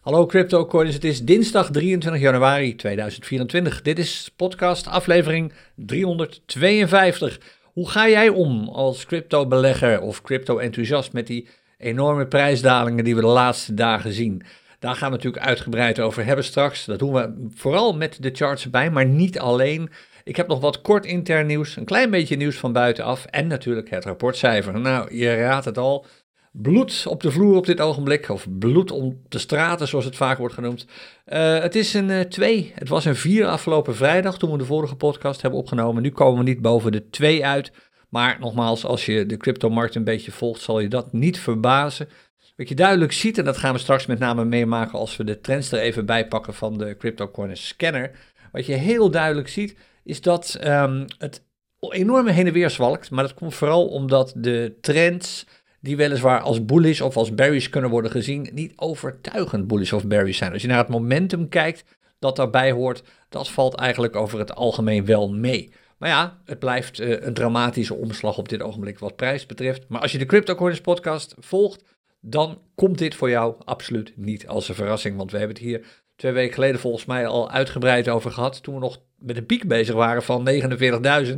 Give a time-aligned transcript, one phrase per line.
[0.00, 3.82] Hallo CryptoCoins, het is dinsdag 23 januari 2024.
[3.82, 7.40] Dit is podcast aflevering 352.
[7.62, 13.26] Hoe ga jij om als crypto-belegger of crypto-enthousiast met die enorme prijsdalingen die we de
[13.26, 14.42] laatste dagen zien?
[14.78, 16.84] Daar gaan we natuurlijk uitgebreid over hebben straks.
[16.84, 19.90] Dat doen we vooral met de charts erbij, maar niet alleen.
[20.24, 23.90] Ik heb nog wat kort intern nieuws, een klein beetje nieuws van buitenaf en natuurlijk
[23.90, 24.80] het rapportcijfer.
[24.80, 26.06] Nou, je raadt het al
[26.52, 30.38] bloed op de vloer op dit ogenblik, of bloed op de straten zoals het vaak
[30.38, 30.86] wordt genoemd.
[31.26, 32.64] Uh, het is een 2.
[32.64, 36.02] Uh, het was een 4 afgelopen vrijdag toen we de vorige podcast hebben opgenomen.
[36.02, 37.72] Nu komen we niet boven de 2 uit.
[38.08, 42.08] Maar nogmaals, als je de cryptomarkt een beetje volgt, zal je dat niet verbazen.
[42.56, 45.40] Wat je duidelijk ziet, en dat gaan we straks met name meemaken als we de
[45.40, 48.10] trends er even bij pakken van de CryptoCoin scanner.
[48.52, 51.42] Wat je heel duidelijk ziet, is dat um, het
[51.88, 53.10] enorme heen en weer zwalkt.
[53.10, 55.46] Maar dat komt vooral omdat de trends
[55.80, 60.38] die weliswaar als bullish of als bearish kunnen worden gezien, niet overtuigend bullish of bearish
[60.38, 60.52] zijn.
[60.52, 61.84] Als je naar het momentum kijkt
[62.18, 65.72] dat daarbij hoort, dat valt eigenlijk over het algemeen wel mee.
[65.98, 69.84] Maar ja, het blijft uh, een dramatische omslag op dit ogenblik wat prijs betreft.
[69.88, 71.84] Maar als je de CryptoCoins podcast volgt,
[72.20, 75.16] dan komt dit voor jou absoluut niet als een verrassing.
[75.16, 75.86] Want we hebben het hier
[76.16, 78.62] twee weken geleden volgens mij al uitgebreid over gehad.
[78.62, 81.36] Toen we nog met een piek bezig waren van 49.000.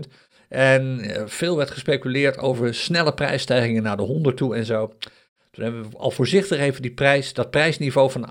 [0.53, 4.92] En eh, veel werd gespeculeerd over snelle prijsstijgingen naar de 100 toe en zo.
[5.50, 8.28] Toen hebben we al voorzichtig even die prijs, dat prijsniveau van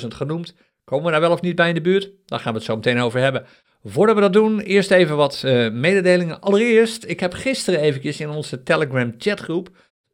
[0.00, 0.54] 38.000 genoemd.
[0.84, 2.10] Komen we daar wel of niet bij in de buurt?
[2.26, 3.46] Daar gaan we het zo meteen over hebben.
[3.84, 6.40] Voordat we dat doen, eerst even wat uh, mededelingen.
[6.40, 9.68] Allereerst, ik heb gisteren eventjes in onze Telegram chatgroep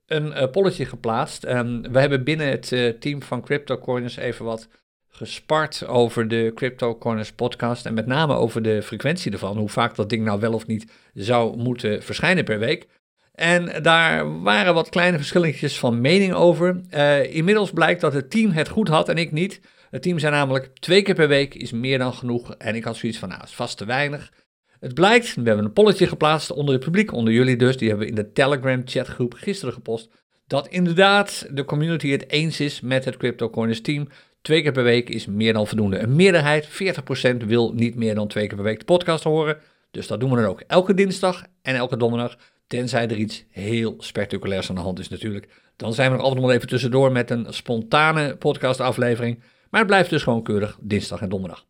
[0.06, 1.42] een uh, polletje geplaatst.
[1.42, 4.68] We hebben binnen het team van CryptoCoiners even wat
[5.16, 9.94] gespart over de Crypto Corners podcast en met name over de frequentie ervan, hoe vaak
[9.94, 12.86] dat ding nou wel of niet zou moeten verschijnen per week.
[13.34, 16.80] En daar waren wat kleine verschilletjes van mening over.
[16.94, 19.60] Uh, inmiddels blijkt dat het team het goed had en ik niet.
[19.90, 22.96] Het team zei namelijk twee keer per week is meer dan genoeg en ik had
[22.96, 24.32] zoiets van nou, is vast te weinig.
[24.80, 28.06] Het blijkt, we hebben een polletje geplaatst onder het publiek, onder jullie dus, die hebben
[28.06, 30.10] we in de Telegram chatgroep gisteren gepost,
[30.46, 34.08] dat inderdaad de community het eens is met het Crypto Corners team
[34.46, 35.98] Twee keer per week is meer dan voldoende.
[35.98, 39.58] Een meerderheid, 40%, wil niet meer dan twee keer per week de podcast horen.
[39.90, 42.36] Dus dat doen we dan ook elke dinsdag en elke donderdag.
[42.66, 45.48] Tenzij er iets heel spectaculairs aan de hand is natuurlijk.
[45.76, 49.42] Dan zijn we nog altijd nog even tussendoor met een spontane podcastaflevering.
[49.70, 51.66] Maar het blijft dus gewoon keurig dinsdag en donderdag.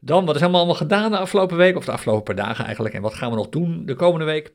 [0.00, 2.94] Dan, wat is helemaal allemaal gedaan de afgelopen week, of de afgelopen paar dagen eigenlijk.
[2.94, 4.54] En wat gaan we nog doen de komende week?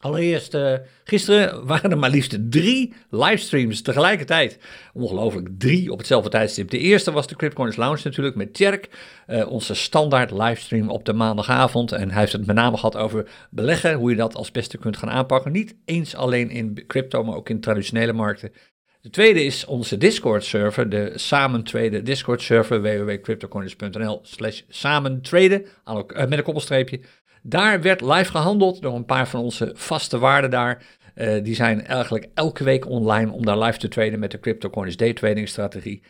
[0.00, 4.58] Allereerst, uh, gisteren waren er maar liefst drie livestreams tegelijkertijd.
[4.92, 6.70] Ongelooflijk, drie op hetzelfde tijdstip.
[6.70, 8.88] De eerste was de Cryptcoins Lounge natuurlijk met Tjerk,
[9.26, 11.92] uh, onze standaard livestream op de maandagavond.
[11.92, 14.96] En hij heeft het met name gehad over beleggen, hoe je dat als beste kunt
[14.96, 15.52] gaan aanpakken.
[15.52, 18.52] Niet eens alleen in crypto, maar ook in traditionele markten.
[19.00, 26.42] De tweede is onze Discord-server, de samen tweede Discord-server, www.cryptocoins.nl slash samentraden, uh, met een
[26.42, 27.00] koppelstreepje.
[27.48, 30.82] Daar werd live gehandeld door een paar van onze vaste waarden daar.
[31.14, 34.96] Uh, die zijn eigenlijk elke week online om daar live te traden met de CryptoCoins
[34.96, 36.02] day trading strategie.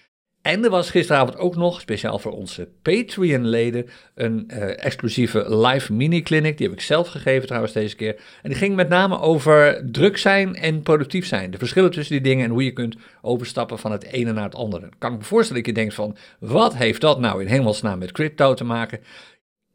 [0.43, 6.59] En er was gisteravond ook nog, speciaal voor onze Patreon-leden, een uh, exclusieve live mini-clinic.
[6.59, 8.15] Die heb ik zelf gegeven trouwens deze keer.
[8.43, 11.50] En die ging met name over druk zijn en productief zijn.
[11.50, 14.55] De verschillen tussen die dingen en hoe je kunt overstappen van het ene naar het
[14.55, 14.88] andere.
[14.99, 18.12] Kan ik me voorstellen dat je denkt van, wat heeft dat nou in hemelsnaam met
[18.12, 19.00] crypto te maken?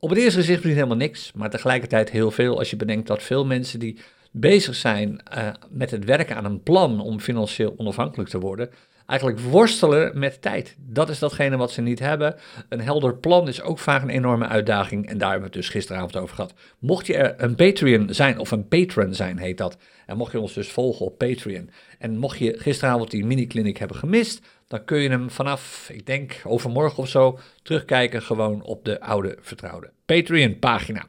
[0.04, 3.24] Op het eerste gezicht misschien helemaal niks, maar tegelijkertijd heel veel als je bedenkt dat
[3.24, 3.98] veel mensen die
[4.32, 8.70] bezig zijn uh, met het werken aan een plan om financieel onafhankelijk te worden,
[9.06, 10.76] eigenlijk worstelen met tijd.
[10.80, 12.36] Dat is datgene wat ze niet hebben.
[12.70, 15.74] Een helder plan is ook vaak een enorme uitdaging en daar hebben we het dus
[15.74, 16.54] gisteravond over gehad.
[16.80, 20.40] Mocht je er een Patreon zijn, of een patron zijn heet dat, en mocht je
[20.40, 25.00] ons dus volgen op Patreon, en mocht je gisteravond die mini-clinic hebben gemist, dan kun
[25.00, 31.06] je hem vanaf, ik denk overmorgen of zo, terugkijken gewoon op de oude vertrouwde Patreon-pagina.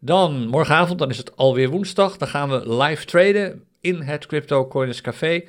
[0.00, 4.66] Dan morgenavond, dan is het alweer woensdag, dan gaan we live traden in het Crypto
[4.66, 5.42] Coins Café.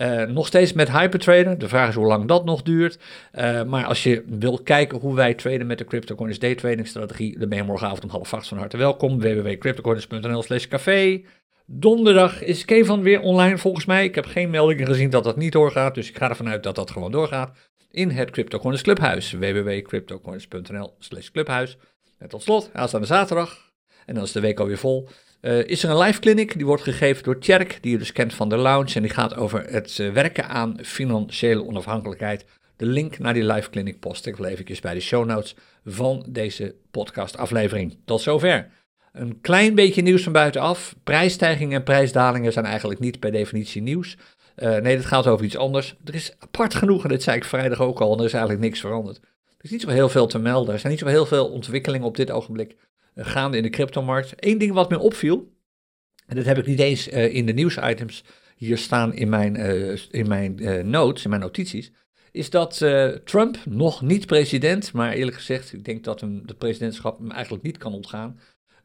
[0.00, 1.58] Uh, nog steeds met hypertraden.
[1.58, 2.98] De vraag is hoe lang dat nog duurt.
[3.34, 7.38] Uh, maar als je wil kijken hoe wij traden met de CryptoCoins day trading strategie,
[7.38, 9.20] dan ben je morgenavond om half acht van harte welkom.
[9.20, 11.22] www.cryptocoins.nl slash café.
[11.68, 14.04] Donderdag is Kevan weer online volgens mij.
[14.04, 16.74] Ik heb geen meldingen gezien dat dat niet doorgaat, dus ik ga ervan uit dat
[16.74, 17.56] dat gewoon doorgaat.
[17.90, 21.76] In het CryptoCoins Clubhuis, www.cryptocoins.nl slash clubhuis.
[22.18, 23.72] En tot slot, aanstaande zaterdag,
[24.06, 25.08] en dan is de week alweer vol,
[25.40, 26.56] uh, is er een live clinic.
[26.56, 28.94] Die wordt gegeven door Tjerk, die je dus kent van de lounge.
[28.94, 32.44] En die gaat over het uh, werken aan financiële onafhankelijkheid.
[32.76, 36.26] De link naar die live clinic post ik wel eventjes bij de show notes van
[36.28, 37.98] deze podcast aflevering.
[38.04, 38.70] Tot zover.
[39.16, 40.96] Een klein beetje nieuws van buitenaf.
[41.04, 44.16] Prijsstijgingen en prijsdalingen zijn eigenlijk niet per definitie nieuws.
[44.56, 45.96] Uh, nee, dit gaat over iets anders.
[46.04, 48.62] Er is apart genoeg, en dit zei ik vrijdag ook al, en er is eigenlijk
[48.62, 49.16] niks veranderd.
[49.16, 50.74] Er is niet zo heel veel te melden.
[50.74, 52.76] Er zijn niet zo heel veel ontwikkelingen op dit ogenblik
[53.14, 54.32] uh, gaande in de cryptomarkt.
[54.36, 55.52] Eén ding wat me opviel,
[56.26, 58.24] en dat heb ik niet eens uh, in de nieuwsitems
[58.56, 59.56] hier staan in mijn,
[60.10, 60.60] in mijn
[60.90, 61.92] notes, in mijn notities,
[62.30, 62.84] is dat
[63.24, 67.64] Trump nog niet president, maar eerlijk gezegd, ik denk dat hem de presidentschap hem eigenlijk
[67.64, 68.40] niet kan ontgaan.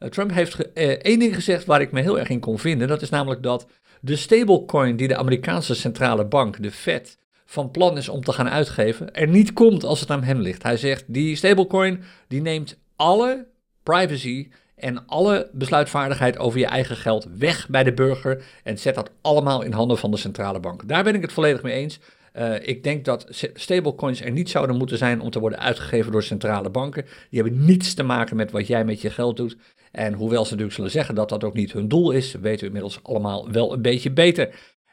[0.10, 2.88] Trump heeft één ding gezegd waar ik me heel erg in kon vinden.
[2.88, 3.68] Dat is namelijk dat
[4.02, 8.50] de stablecoin die de Amerikaanse centrale bank, de Fed, van plan is om te gaan
[8.50, 10.64] uitgeven, er niet komt als het aan hem ligt.
[10.64, 13.48] Hij zegt, die stablecoin die neemt alle
[13.84, 19.12] privacy en alle besluitvaardigheid over je eigen geld weg bij de burger en zet dat
[19.22, 20.88] allemaal in handen van de centrale bank.
[20.88, 22.00] Daar ben ik het volledig mee eens.
[22.38, 26.24] Uh, ik denk dat stablecoins er niet zouden moeten zijn om te worden uitgegeven door
[26.24, 27.06] centrale banken.
[27.30, 29.58] Die hebben niets te maken met wat jij met je geld doet.
[29.92, 32.66] En hoewel ze natuurlijk zullen zeggen dat dat ook niet hun doel is, weten we
[32.66, 34.50] inmiddels allemaal wel een beetje beter.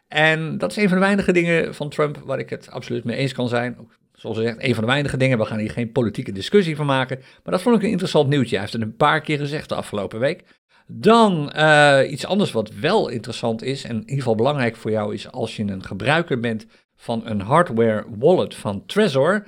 [0.08, 3.16] En dat is een van de weinige dingen van Trump waar ik het absoluut mee
[3.16, 3.76] eens kan zijn.
[4.12, 5.38] Zoals zegt, een van de weinige dingen.
[5.38, 7.18] We gaan hier geen politieke discussie van maken.
[7.18, 8.50] Maar dat vond ik een interessant nieuwtje.
[8.50, 10.44] Hij heeft het een paar keer gezegd de afgelopen week.
[10.86, 15.14] Dan uh, iets anders wat wel interessant is en in ieder geval belangrijk voor jou
[15.14, 16.66] is als je een gebruiker bent
[16.96, 19.46] van een hardware wallet van Trezor.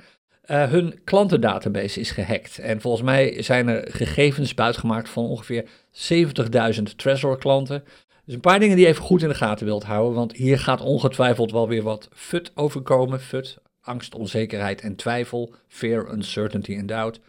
[0.51, 2.59] Uh, hun klantendatabase is gehackt.
[2.59, 5.69] En volgens mij zijn er gegevens buitgemaakt van ongeveer
[6.77, 7.83] 70.000 Trezor klanten.
[8.25, 10.13] Dus een paar dingen die je even goed in de gaten wilt houden.
[10.13, 13.19] Want hier gaat ongetwijfeld wel weer wat FUT overkomen.
[13.19, 15.53] FUT, angst, onzekerheid en twijfel.
[15.67, 17.19] Fear, uncertainty and doubt.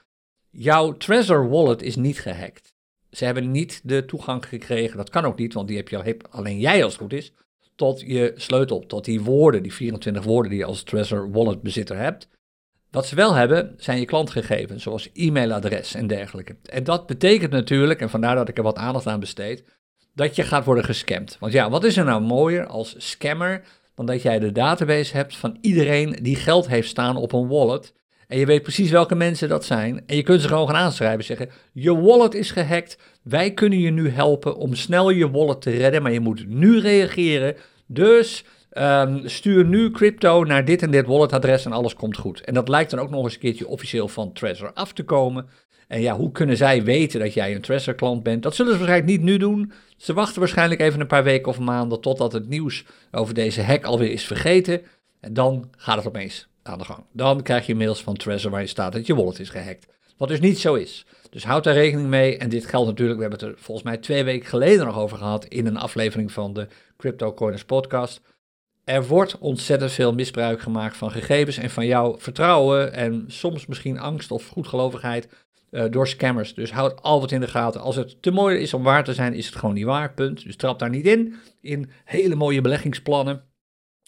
[0.51, 2.75] Jouw Trezor wallet is niet gehackt.
[3.11, 4.97] Ze hebben niet de toegang gekregen.
[4.97, 7.33] Dat kan ook niet, want die heb je alleen jij als het goed is.
[7.77, 11.97] Tot je sleutel, tot die woorden, die 24 woorden die je als Trezor wallet bezitter
[11.97, 12.29] hebt.
[12.93, 16.57] Wat ze wel hebben, zijn je klantgegevens, zoals e-mailadres en dergelijke.
[16.63, 19.65] En dat betekent natuurlijk, en vandaar dat ik er wat aandacht aan besteed,
[20.15, 21.37] dat je gaat worden gescamd.
[21.41, 25.37] Want ja, wat is er nou mooier als scammer dan dat jij de database hebt
[25.37, 27.95] van iedereen die geld heeft staan op een wallet.
[28.27, 30.03] En je weet precies welke mensen dat zijn.
[30.07, 31.25] En je kunt ze gewoon gaan aanschrijven.
[31.25, 32.99] Zeggen: Je wallet is gehackt.
[33.23, 36.03] Wij kunnen je nu helpen om snel je wallet te redden.
[36.03, 37.57] Maar je moet nu reageren.
[37.87, 38.45] Dus
[38.79, 42.41] Um, stuur nu crypto naar dit en dit walletadres en alles komt goed.
[42.41, 45.47] En dat lijkt dan ook nog eens een keertje officieel van Trezor af te komen.
[45.89, 48.43] En ja, hoe kunnen zij weten dat jij een Trezor klant bent?
[48.43, 49.73] Dat zullen ze waarschijnlijk niet nu doen.
[49.97, 53.85] Ze wachten waarschijnlijk even een paar weken of maanden totdat het nieuws over deze hack
[53.85, 54.83] alweer is vergeten.
[55.21, 57.05] En dan gaat het opeens aan de gang.
[57.13, 59.87] Dan krijg je mails van Trezor waarin staat dat je wallet is gehackt.
[60.17, 61.07] Wat dus niet zo is.
[61.31, 62.39] Dus houd daar rekening mee.
[62.39, 65.19] En dit geldt natuurlijk, we hebben het er volgens mij twee weken geleden nog over
[65.19, 66.67] gehad in een aflevering van de
[66.97, 68.21] Crypto Corners podcast.
[68.85, 73.99] Er wordt ontzettend veel misbruik gemaakt van gegevens en van jouw vertrouwen en soms misschien
[73.99, 75.29] angst of goedgelovigheid
[75.71, 76.55] uh, door scammers.
[76.55, 77.81] Dus houd altijd in de gaten.
[77.81, 80.15] Als het te mooi is om waar te zijn, is het gewoon niet waar.
[80.15, 80.45] Punt.
[80.45, 81.35] Dus trap daar niet in.
[81.61, 83.45] In hele mooie beleggingsplannen.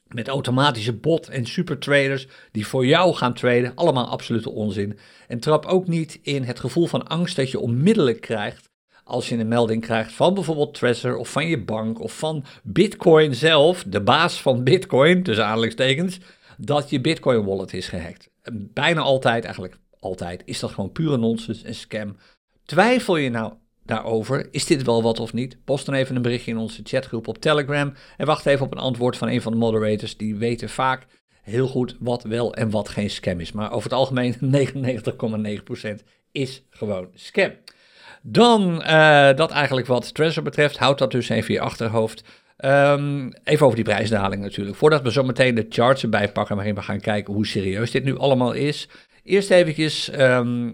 [0.09, 3.75] Met automatische bot- en supertraders die voor jou gaan traden.
[3.75, 4.99] Allemaal absolute onzin.
[5.29, 8.73] En trap ook niet in het gevoel van angst dat je onmiddellijk krijgt
[9.05, 13.35] als je een melding krijgt van bijvoorbeeld Trezor of van je bank of van Bitcoin
[13.35, 16.19] zelf, de baas van Bitcoin, tussen aanhalingstekens,
[16.59, 18.31] dat je Bitcoin wallet is gehackt.
[18.53, 22.17] Bijna altijd, eigenlijk altijd, is dat gewoon pure nonsens en scam.
[22.65, 23.53] Twijfel je nou
[23.83, 25.57] daarover, is dit wel wat of niet?
[25.65, 28.79] Post dan even een berichtje in onze chatgroep op Telegram en wacht even op een
[28.79, 30.17] antwoord van een van de moderators.
[30.17, 31.07] Die weten vaak
[31.43, 33.53] heel goed wat wel en wat geen scam is.
[33.53, 34.35] Maar over het algemeen
[36.01, 37.53] 99,9% is gewoon scam.
[38.27, 42.25] Dan uh, dat eigenlijk wat Trezor betreft, houdt dat dus even in je achterhoofd.
[42.59, 44.77] Um, even over die prijsdaling natuurlijk.
[44.77, 48.05] Voordat we zo meteen de charts erbij pakken waarin we gaan kijken hoe serieus dit
[48.05, 48.89] nu allemaal is.
[49.25, 50.73] Eerst eventjes um,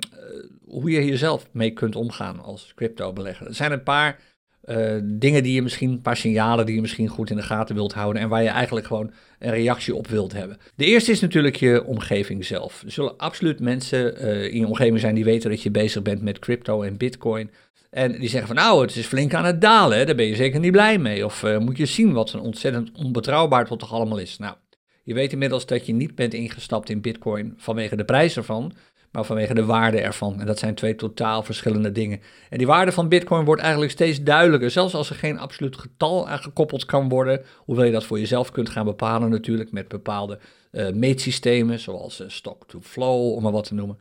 [0.67, 3.47] hoe je hier zelf mee kunt omgaan als crypto-belegger.
[3.47, 4.19] Er zijn een paar
[4.65, 7.75] uh, dingen die je misschien, een paar signalen die je misschien goed in de gaten
[7.75, 10.59] wilt houden en waar je eigenlijk gewoon een reactie op wilt hebben.
[10.75, 12.83] De eerste is natuurlijk je omgeving zelf.
[12.85, 16.23] Er zullen absoluut mensen uh, in je omgeving zijn die weten dat je bezig bent
[16.23, 17.51] met crypto en bitcoin.
[17.91, 20.61] En die zeggen van nou, het is flink aan het dalen, daar ben je zeker
[20.61, 21.25] niet blij mee.
[21.25, 24.39] Of uh, moet je zien wat een ontzettend onbetrouwbaar tot toch allemaal is.
[24.39, 24.55] Nou,
[25.03, 28.73] je weet inmiddels dat je niet bent ingestapt in bitcoin vanwege de prijs ervan,
[29.11, 30.41] maar vanwege de waarde ervan.
[30.41, 32.21] En dat zijn twee totaal verschillende dingen.
[32.51, 36.29] En die waarde van Bitcoin wordt eigenlijk steeds duidelijker, zelfs als er geen absoluut getal
[36.29, 40.39] aan gekoppeld kan worden, hoewel je dat voor jezelf kunt gaan bepalen natuurlijk met bepaalde
[40.73, 43.99] uh, meetsystemen, zoals uh, stock to flow, om maar wat te noemen.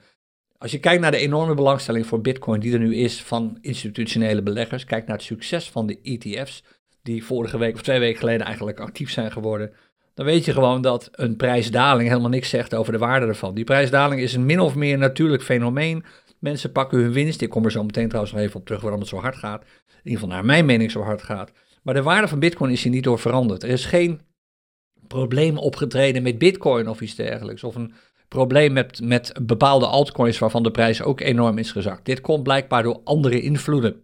[0.58, 4.42] Als je kijkt naar de enorme belangstelling voor Bitcoin die er nu is van institutionele
[4.42, 6.64] beleggers, kijk naar het succes van de ETF's,
[7.02, 9.74] die vorige week of twee weken geleden eigenlijk actief zijn geworden
[10.14, 13.54] dan weet je gewoon dat een prijsdaling helemaal niks zegt over de waarde ervan.
[13.54, 16.04] Die prijsdaling is een min of meer natuurlijk fenomeen.
[16.40, 17.42] Mensen pakken hun winst.
[17.42, 19.62] Ik kom er zo meteen trouwens nog even op terug waarom het zo hard gaat.
[19.62, 21.52] In ieder geval naar mijn mening zo hard gaat.
[21.84, 23.64] Maar de waarde van Bitcoin is hier niet door veranderd.
[23.64, 24.22] Er is geen
[25.08, 27.64] probleem opgetreden met bitcoin of iets dergelijks.
[27.64, 27.94] Of een
[28.28, 32.06] probleem met, met bepaalde altcoins waarvan de prijs ook enorm is gezakt.
[32.06, 34.02] Dit komt blijkbaar door andere invloeden.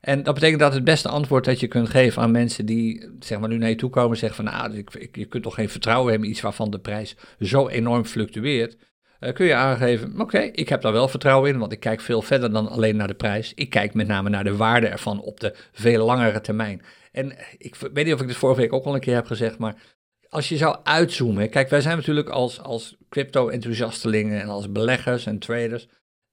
[0.00, 3.38] En dat betekent dat het beste antwoord dat je kunt geven aan mensen die zeg
[3.38, 5.68] maar, nu naar je toe komen en zeggen van nou, ik, je kunt toch geen
[5.68, 8.76] vertrouwen hebben in iets waarvan de prijs zo enorm fluctueert.
[9.20, 12.22] Uh, kun je aangeven, oké, ik heb daar wel vertrouwen in, want ik kijk veel
[12.22, 13.52] verder dan alleen naar de prijs.
[13.54, 16.82] Ik kijk met name naar de waarde ervan op de veel langere termijn.
[17.12, 19.58] En ik weet niet of ik dit vorige week ook al een keer heb gezegd,
[19.58, 19.74] maar
[20.28, 25.38] als je zou uitzoomen, kijk, wij zijn natuurlijk als, als crypto-enthousiastelingen en als beleggers en
[25.38, 25.88] traders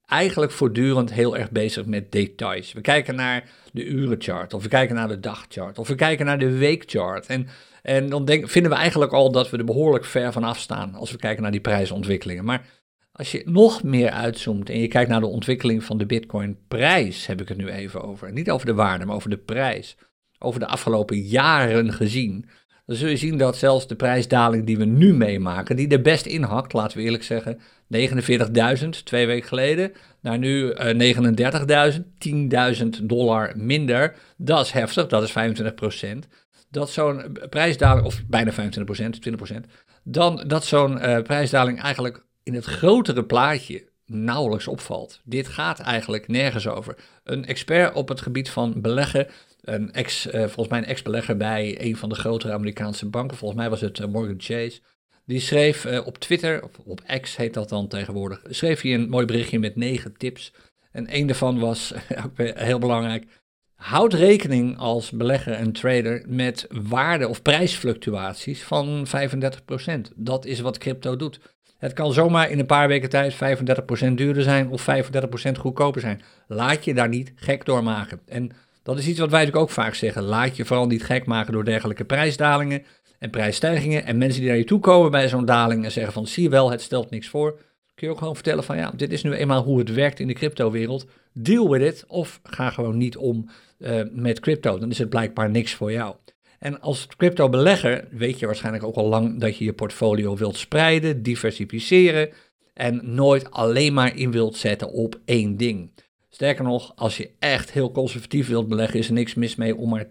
[0.08, 2.74] eigenlijk voortdurend heel erg bezig met details.
[2.74, 6.40] We kijken naar de urenchart, of we kijken naar de dagchart, of we kijken naar
[6.40, 7.26] de weekchart.
[7.26, 7.48] En,
[7.82, 11.18] en dan vinden we eigenlijk al dat we er behoorlijk ver van afstaan als we
[11.18, 12.46] kijken naar die prijsontwikkelingen.
[12.46, 12.66] Maar
[13.12, 17.42] als je nog meer uitzoomt en je kijkt naar de ontwikkeling van de Bitcoin-prijs, heb
[17.42, 18.32] ik het nu even over.
[18.32, 19.98] Niet over de waarde, maar over de prijs.
[20.40, 22.46] Over de afgelopen jaren gezien
[22.86, 26.26] dan zul je zien dat zelfs de prijsdaling die we nu meemaken, die er best
[26.26, 27.60] inhakt, laten we eerlijk zeggen,
[27.94, 32.00] 49.000 twee weken geleden, naar nu uh, 39.000,
[32.84, 34.16] 10.000 dollar minder.
[34.38, 36.18] Dat is heftig, dat is 25%
[36.70, 38.56] Dat zo'n prijsdaling, of bijna 25%
[39.30, 39.56] 20%
[40.04, 45.22] dan dat zo'n uh, prijsdaling eigenlijk in het grotere plaatje nauwelijks opvalt.
[45.24, 46.96] Dit gaat eigenlijk nergens over.
[47.24, 49.28] Een expert op het gebied van beleggen
[49.62, 53.70] een ex, volgens mij een ex-belegger bij een van de grotere Amerikaanse banken, volgens mij
[53.70, 54.80] was het Morgan Chase.
[55.26, 59.10] Die schreef uh, op Twitter, of op X heet dat dan tegenwoordig, schreef hij een
[59.10, 60.54] mooi berichtje met negen tips.
[60.92, 61.94] En een daarvan was,
[62.36, 63.26] heel belangrijk,
[63.76, 70.14] houd rekening als belegger en trader met waarde- of prijsfluctuaties van 35%.
[70.16, 71.40] Dat is wat crypto doet.
[71.78, 74.88] Het kan zomaar in een paar weken tijd 35% duurder zijn of
[75.50, 76.22] 35% goedkoper zijn.
[76.48, 78.20] Laat je daar niet gek door maken.
[78.26, 78.52] En
[78.84, 80.24] dat is iets wat wij natuurlijk ook vaak zeggen.
[80.24, 82.84] Laat je vooral niet gek maken door dergelijke prijsdalingen
[83.20, 84.06] en prijsstijgingen.
[84.06, 86.50] En mensen die naar je toe komen bij zo'n daling en zeggen van zie je
[86.50, 87.60] wel, het stelt niks voor.
[87.96, 90.28] Kun je ook gewoon vertellen van ja, dit is nu eenmaal hoe het werkt in
[90.28, 91.06] de cryptowereld.
[91.34, 94.80] Deal with it of ga gewoon niet om uh, met crypto.
[94.80, 96.16] Dan is het blijkbaar niks voor jou.
[96.60, 100.58] En als crypto belegger weet je waarschijnlijk ook al lang dat je je portfolio wilt
[100.58, 102.30] spreiden, diversificeren
[102.74, 105.92] en nooit alleen maar in wilt zetten op één ding.
[106.36, 109.90] Sterker nog, als je echt heel conservatief wilt beleggen, is er niks mis mee om
[109.90, 110.10] maar 10%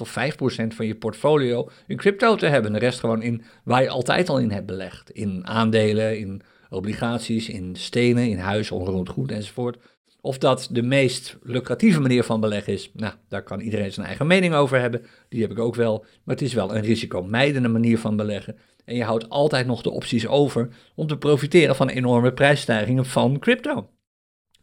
[0.00, 2.72] of 5% van je portfolio in crypto te hebben.
[2.72, 5.10] De rest gewoon in waar je altijd al in hebt belegd.
[5.10, 9.76] In aandelen, in obligaties, in stenen, in huis, onroerend goed enzovoort.
[10.20, 14.26] Of dat de meest lucratieve manier van beleggen is, nou, daar kan iedereen zijn eigen
[14.26, 15.06] mening over hebben.
[15.28, 15.98] Die heb ik ook wel.
[15.98, 18.58] Maar het is wel een risicomijdende manier van beleggen.
[18.84, 23.38] En je houdt altijd nog de opties over om te profiteren van enorme prijsstijgingen van
[23.38, 23.88] crypto.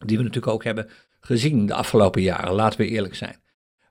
[0.06, 0.90] Die we natuurlijk ook hebben
[1.20, 3.40] gezien de afgelopen jaren, laten we eerlijk zijn.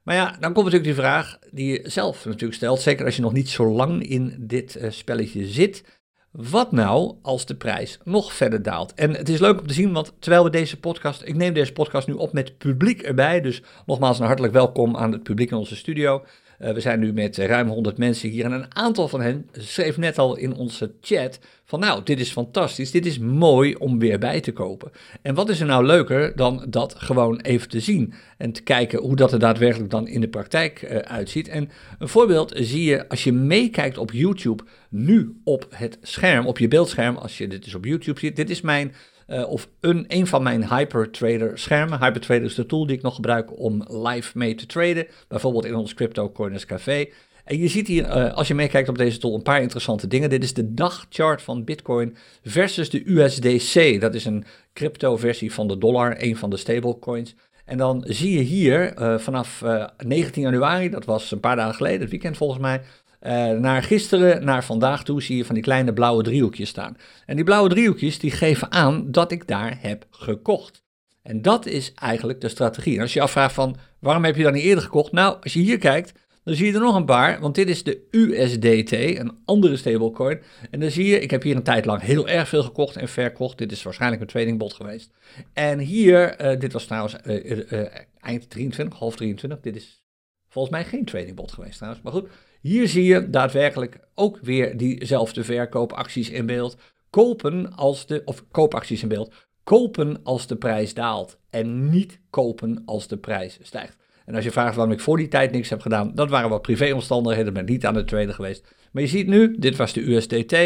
[0.02, 3.22] Maar ja, dan komt natuurlijk die vraag die je zelf natuurlijk stelt, zeker als je
[3.22, 5.84] nog niet zo lang in dit uh, spelletje zit.
[6.30, 8.94] Wat nou als de prijs nog verder daalt?
[8.94, 11.72] En het is leuk om te zien, want terwijl we deze podcast, ik neem deze
[11.72, 15.56] podcast nu op met publiek erbij, dus nogmaals een hartelijk welkom aan het publiek in
[15.56, 16.24] onze studio.
[16.62, 19.96] Uh, we zijn nu met ruim 100 mensen hier en een aantal van hen schreef
[19.96, 21.38] net al in onze chat
[21.70, 24.90] van nou, dit is fantastisch, dit is mooi om weer bij te kopen.
[25.22, 29.00] En wat is er nou leuker dan dat gewoon even te zien en te kijken
[29.00, 31.48] hoe dat er daadwerkelijk dan in de praktijk uh, uitziet.
[31.48, 36.58] En een voorbeeld zie je als je meekijkt op YouTube nu op het scherm, op
[36.58, 38.36] je beeldscherm, als je dit dus op YouTube ziet.
[38.36, 38.94] Dit is mijn
[39.30, 42.04] uh, of een, van mijn HyperTrader schermen.
[42.04, 45.06] HyperTrader is de tool die ik nog gebruik om live mee te traden.
[45.28, 47.06] Bijvoorbeeld in ons Crypto Corners Café.
[47.44, 50.30] En je ziet hier, uh, als je meekijkt op deze tool, een paar interessante dingen.
[50.30, 54.00] Dit is de dagchart van Bitcoin versus de USDC.
[54.00, 57.34] Dat is een crypto-versie van de dollar, een van de stablecoins.
[57.64, 59.64] En dan zie je hier uh, vanaf
[60.04, 62.82] 19 januari, dat was een paar dagen geleden, het weekend volgens mij,
[63.22, 66.96] uh, naar gisteren, naar vandaag toe zie je van die kleine blauwe driehoekjes staan.
[67.26, 70.82] En die blauwe driehoekjes die geven aan dat ik daar heb gekocht.
[71.22, 72.94] En dat is eigenlijk de strategie.
[72.94, 75.12] En als je je afvraagt van waarom heb je dan niet eerder gekocht?
[75.12, 76.12] Nou, als je hier kijkt,
[76.44, 80.40] dan zie je er nog een paar, want dit is de USDT, een andere stablecoin.
[80.70, 83.08] En dan zie je, ik heb hier een tijd lang heel erg veel gekocht en
[83.08, 83.58] verkocht.
[83.58, 85.10] Dit is waarschijnlijk een tradingbot geweest.
[85.52, 87.82] En hier, uh, dit was trouwens uh,
[88.20, 89.60] eind 23, half 23.
[89.60, 90.02] Dit is
[90.48, 92.02] volgens mij geen tradingbot geweest trouwens.
[92.02, 92.28] Maar goed,
[92.60, 96.76] hier zie je daadwerkelijk ook weer diezelfde verkoopacties in beeld.
[97.10, 99.34] Kopen als de, of koopacties in beeld.
[99.64, 103.96] Kopen als de prijs daalt en niet kopen als de prijs stijgt.
[104.24, 106.62] En als je vraagt waarom ik voor die tijd niks heb gedaan, dat waren wat
[106.62, 108.74] privéomstandigheden, ben niet aan het traden geweest.
[108.92, 110.56] Maar je ziet nu, dit was de USDT,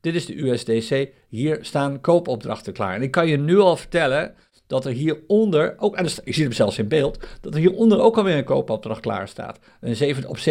[0.00, 2.94] dit is de USDC, hier staan koopopdrachten klaar.
[2.94, 4.34] En ik kan je nu al vertellen
[4.66, 8.16] dat er hieronder, ook, en ik zie hem zelfs in beeld, dat er hieronder ook
[8.16, 9.58] alweer een koopopdracht klaar staat.
[9.80, 10.42] Een 7, op 37.950,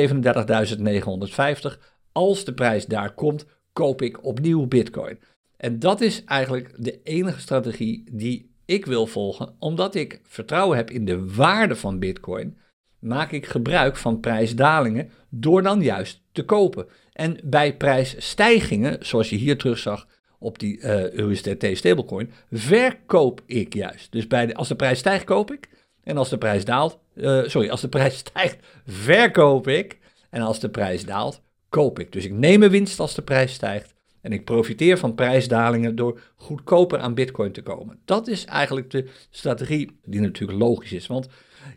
[2.12, 5.20] Als de prijs daar komt, koop ik opnieuw Bitcoin.
[5.58, 10.90] En dat is eigenlijk de enige strategie die ik wil volgen, omdat ik vertrouwen heb
[10.90, 12.58] in de waarde van Bitcoin.
[13.00, 16.88] Maak ik gebruik van prijsdalingen door dan juist te kopen.
[17.14, 20.08] En bij prijsstijgingen, zoals je hier terug zag
[20.44, 24.12] op die eh, USDT stablecoin, verkoop ik juist.
[24.12, 25.70] Dus bij als de prijs stijgt, koop ik.
[26.04, 29.98] En als de prijs daalt, uh, sorry, als de prijs stijgt, verkoop ik.
[30.30, 32.12] En als de prijs daalt, koop ik.
[32.12, 33.94] Dus ik neem een winst als de prijs stijgt.
[34.22, 38.00] En ik profiteer van prijsdalingen door goedkoper aan Bitcoin te komen.
[38.06, 41.08] Dat is eigenlijk de strategie, die natuurlijk logisch is.
[41.08, 41.28] Want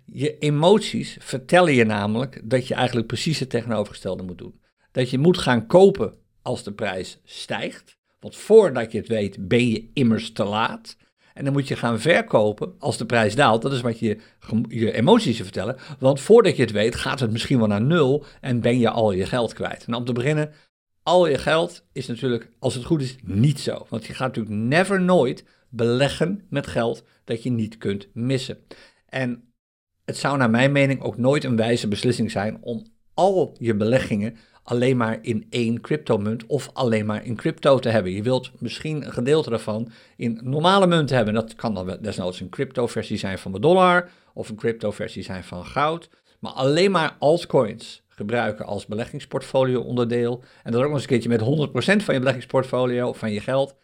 [0.04, 4.60] je emoties vertellen je namelijk dat je eigenlijk precies het tegenovergestelde moet doen.
[4.92, 7.98] Dat je moet gaan kopen als de prijs stijgt.
[8.26, 10.96] Want voordat je het weet, ben je immers te laat.
[11.34, 13.62] En dan moet je gaan verkopen als de prijs daalt.
[13.62, 14.18] Dat is wat je,
[14.68, 15.76] je emoties vertellen.
[15.98, 19.12] Want voordat je het weet, gaat het misschien wel naar nul en ben je al
[19.12, 19.84] je geld kwijt.
[19.84, 20.52] En om te beginnen,
[21.02, 23.86] al je geld is natuurlijk, als het goed is, niet zo.
[23.88, 28.58] Want je gaat natuurlijk never nooit beleggen met geld dat je niet kunt missen.
[29.08, 29.52] En
[30.04, 34.36] het zou naar mijn mening ook nooit een wijze beslissing zijn om al je beleggingen
[34.66, 38.12] alleen maar in één cryptomunt of alleen maar in crypto te hebben.
[38.12, 41.34] Je wilt misschien een gedeelte daarvan in normale munt hebben.
[41.34, 45.66] Dat kan dan desnoods een crypto-versie zijn van de dollar of een crypto-versie zijn van
[45.66, 46.08] goud.
[46.40, 50.42] Maar alleen maar altcoins gebruiken als beleggingsportfolio onderdeel.
[50.62, 53.40] En dat ook nog eens een keertje met 100% van je beleggingsportfolio of van je
[53.40, 53.74] geld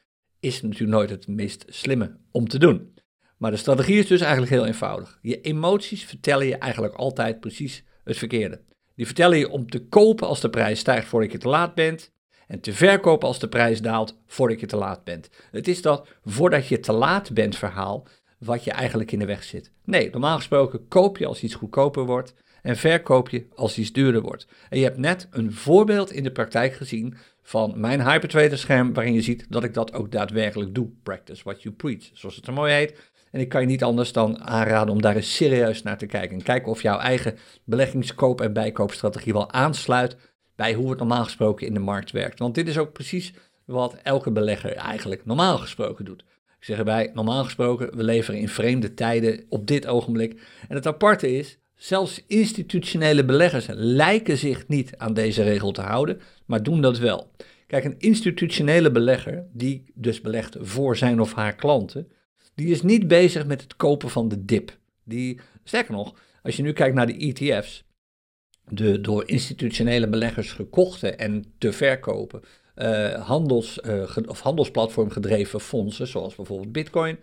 [0.40, 2.94] is natuurlijk nooit het meest slimme om te doen.
[3.36, 5.18] Maar de strategie is dus eigenlijk heel eenvoudig.
[5.22, 8.60] Je emoties vertellen je eigenlijk altijd precies het verkeerde.
[8.94, 12.12] Die vertellen je om te kopen als de prijs stijgt voordat je te laat bent.
[12.46, 15.30] En te verkopen als de prijs daalt voordat je te laat bent.
[15.50, 18.06] Het is dat voordat je te laat bent verhaal
[18.38, 19.70] wat je eigenlijk in de weg zit.
[19.84, 24.22] Nee, normaal gesproken koop je als iets goedkoper wordt en verkoop je als iets duurder
[24.22, 24.46] wordt.
[24.68, 29.14] En je hebt net een voorbeeld in de praktijk gezien van mijn Hypertrader scherm waarin
[29.14, 30.90] je ziet dat ik dat ook daadwerkelijk doe.
[31.02, 33.10] Practice what you preach, zoals het er mooi heet.
[33.32, 36.36] En ik kan je niet anders dan aanraden om daar eens serieus naar te kijken.
[36.36, 40.16] En kijken of jouw eigen beleggingskoop- en bijkoopstrategie wel aansluit
[40.56, 42.38] bij hoe het normaal gesproken in de markt werkt.
[42.38, 43.32] Want dit is ook precies
[43.64, 46.24] wat elke belegger eigenlijk normaal gesproken doet.
[46.58, 50.40] Ik zeg erbij, normaal gesproken, we leveren in vreemde tijden op dit ogenblik.
[50.68, 56.20] En het aparte is, zelfs institutionele beleggers lijken zich niet aan deze regel te houden,
[56.46, 57.30] maar doen dat wel.
[57.66, 62.12] Kijk, een institutionele belegger, die dus belegt voor zijn of haar klanten,
[62.54, 64.78] die is niet bezig met het kopen van de dip.
[65.04, 67.84] Die, sterker nog, als je nu kijkt naar de ETF's,
[68.68, 72.42] de door institutionele beleggers gekochte en te verkopen
[72.76, 77.18] uh, handels, uh, of handelsplatform gedreven fondsen, zoals bijvoorbeeld Bitcoin,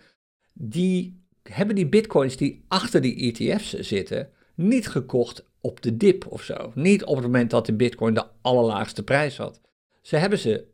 [0.53, 6.43] die hebben die bitcoins die achter die ETF's zitten, niet gekocht op de dip of
[6.43, 6.71] zo.
[6.75, 9.61] Niet op het moment dat de bitcoin de allerlaagste prijs had.
[10.01, 10.67] Ze hebben ze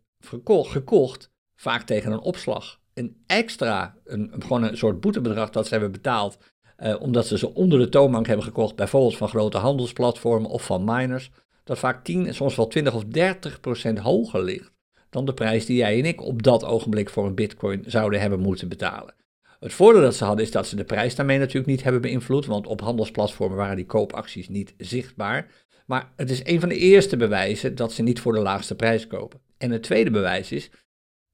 [0.45, 5.91] gekocht vaak tegen een opslag een extra, een, gewoon een soort boetebedrag dat ze hebben
[5.91, 6.37] betaald,
[6.79, 10.83] uh, omdat ze ze onder de toonbank hebben gekocht, bijvoorbeeld van grote handelsplatformen of van
[10.83, 11.31] miners,
[11.63, 14.73] dat vaak 10 en soms wel 20 of 30 procent hoger ligt
[15.15, 18.39] dan de prijs die jij en ik op dat ogenblik voor een bitcoin zouden hebben
[18.39, 19.13] moeten betalen.
[19.59, 22.45] Het voordeel dat ze hadden is dat ze de prijs daarmee natuurlijk niet hebben beïnvloed,
[22.45, 25.51] want op handelsplatformen waren die koopacties niet zichtbaar.
[25.85, 29.07] Maar het is een van de eerste bewijzen dat ze niet voor de laagste prijs
[29.07, 29.39] kopen.
[29.57, 30.69] En het tweede bewijs is,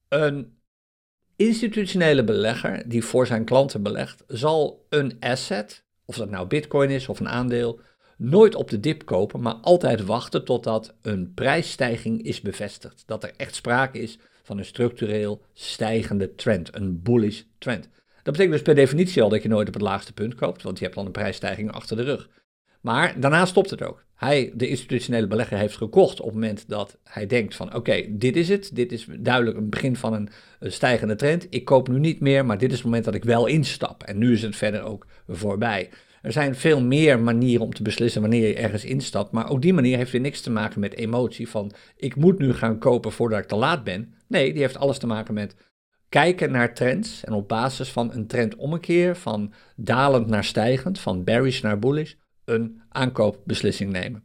[0.07, 0.60] een
[1.47, 7.09] institutionele belegger die voor zijn klanten belegt, zal een asset, of dat nou bitcoin is
[7.09, 7.79] of een aandeel,
[8.17, 13.03] nooit op de dip kopen, maar altijd wachten totdat een prijsstijging is bevestigd.
[13.05, 17.89] Dat er echt sprake is van een structureel stijgende trend, een bullish trend.
[18.23, 20.77] Dat betekent dus per definitie al dat je nooit op het laagste punt koopt, want
[20.77, 22.29] je hebt dan een prijsstijging achter de rug.
[22.81, 24.03] Maar daarna stopt het ook.
[24.15, 28.35] Hij, de institutionele belegger, heeft gekocht op het moment dat hij denkt van oké, dit
[28.35, 28.75] is het.
[28.75, 31.47] Dit is duidelijk een begin van een, stijgende trend.
[31.49, 34.03] Ik koop nu niet meer, maar dit is het moment dat ik wel instap.
[34.03, 35.89] En nu is het verder ook voorbij.
[36.21, 39.31] Er zijn veel meer manieren om te beslissen wanneer je ergens instapt.
[39.31, 42.53] Maar ook die manier heeft weer niks te maken met emotie van ik moet nu
[42.53, 44.13] gaan kopen voordat ik te laat ben.
[44.27, 45.55] Nee, die heeft alles te maken met
[46.09, 51.61] kijken naar trends en op basis van een trendommekeer van dalend naar stijgend, van bearish
[51.61, 52.13] naar bullish,
[52.51, 54.23] een aankoopbeslissing nemen.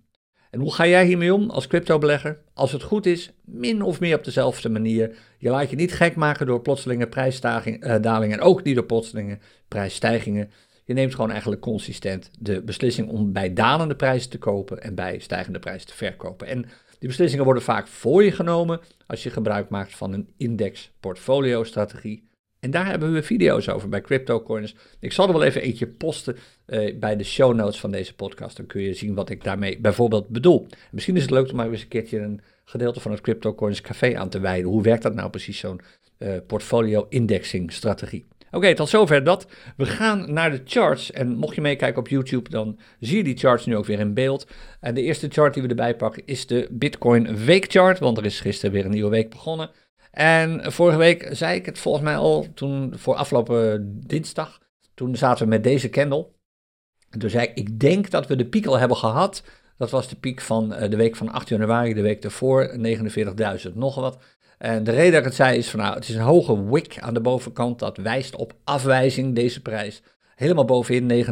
[0.51, 2.39] En hoe ga jij hiermee om als cryptobelegger?
[2.55, 5.17] Als het goed is, min of meer op dezelfde manier.
[5.39, 9.39] Je laat je niet gek maken door plotselinge prijsdalingen eh, en ook niet door plotselinge
[9.69, 10.51] prijsstijgingen.
[10.85, 15.19] Je neemt gewoon eigenlijk consistent de beslissing om bij dalende prijzen te kopen en bij
[15.19, 16.47] stijgende prijzen te verkopen.
[16.47, 16.65] En
[16.99, 21.65] die beslissingen worden vaak voor je genomen als je gebruik maakt van een index portfolio
[21.65, 22.26] strategie
[22.61, 24.75] En daar hebben we video's over bij CryptoCoins.
[25.01, 28.57] Ik zal er wel even eentje posten uh, bij de show notes van deze podcast.
[28.57, 30.67] Dan kun je zien wat ik daarmee bijvoorbeeld bedoel.
[30.91, 34.17] Misschien is het leuk om maar eens een keertje een gedeelte van het CryptoCoins café
[34.17, 34.71] aan te wijden.
[34.71, 35.81] Hoe werkt dat nou precies, zo'n
[36.19, 38.27] uh, portfolio indexing strategie?
[38.51, 39.47] Oké, tot zover dat.
[39.77, 41.11] We gaan naar de charts.
[41.11, 44.15] En mocht je meekijken op YouTube, dan zie je die charts nu ook weer in
[44.15, 44.47] beeld.
[44.81, 47.99] En de eerste chart die we erbij pakken is de Bitcoin weekchart.
[47.99, 49.71] Want er is gisteren weer een nieuwe week begonnen.
[50.17, 54.61] En vorige week zei ik het volgens mij al, toen voor afgelopen dinsdag.
[54.95, 56.29] Toen zaten we met deze candle.
[57.11, 59.43] En toen zei ik, ik denk dat we de piek al hebben gehad.
[59.79, 62.79] Dat was de piek van eh, de week van 8 januari, de week ervoor,
[63.69, 64.19] 49.000 nog wat.
[64.59, 66.99] En de reden dat ik het zei is van nou, het is een hoge wick
[67.01, 67.79] aan de bovenkant.
[67.79, 70.03] Dat wijst op afwijzing, deze prijs.
[70.35, 71.25] Helemaal bovenin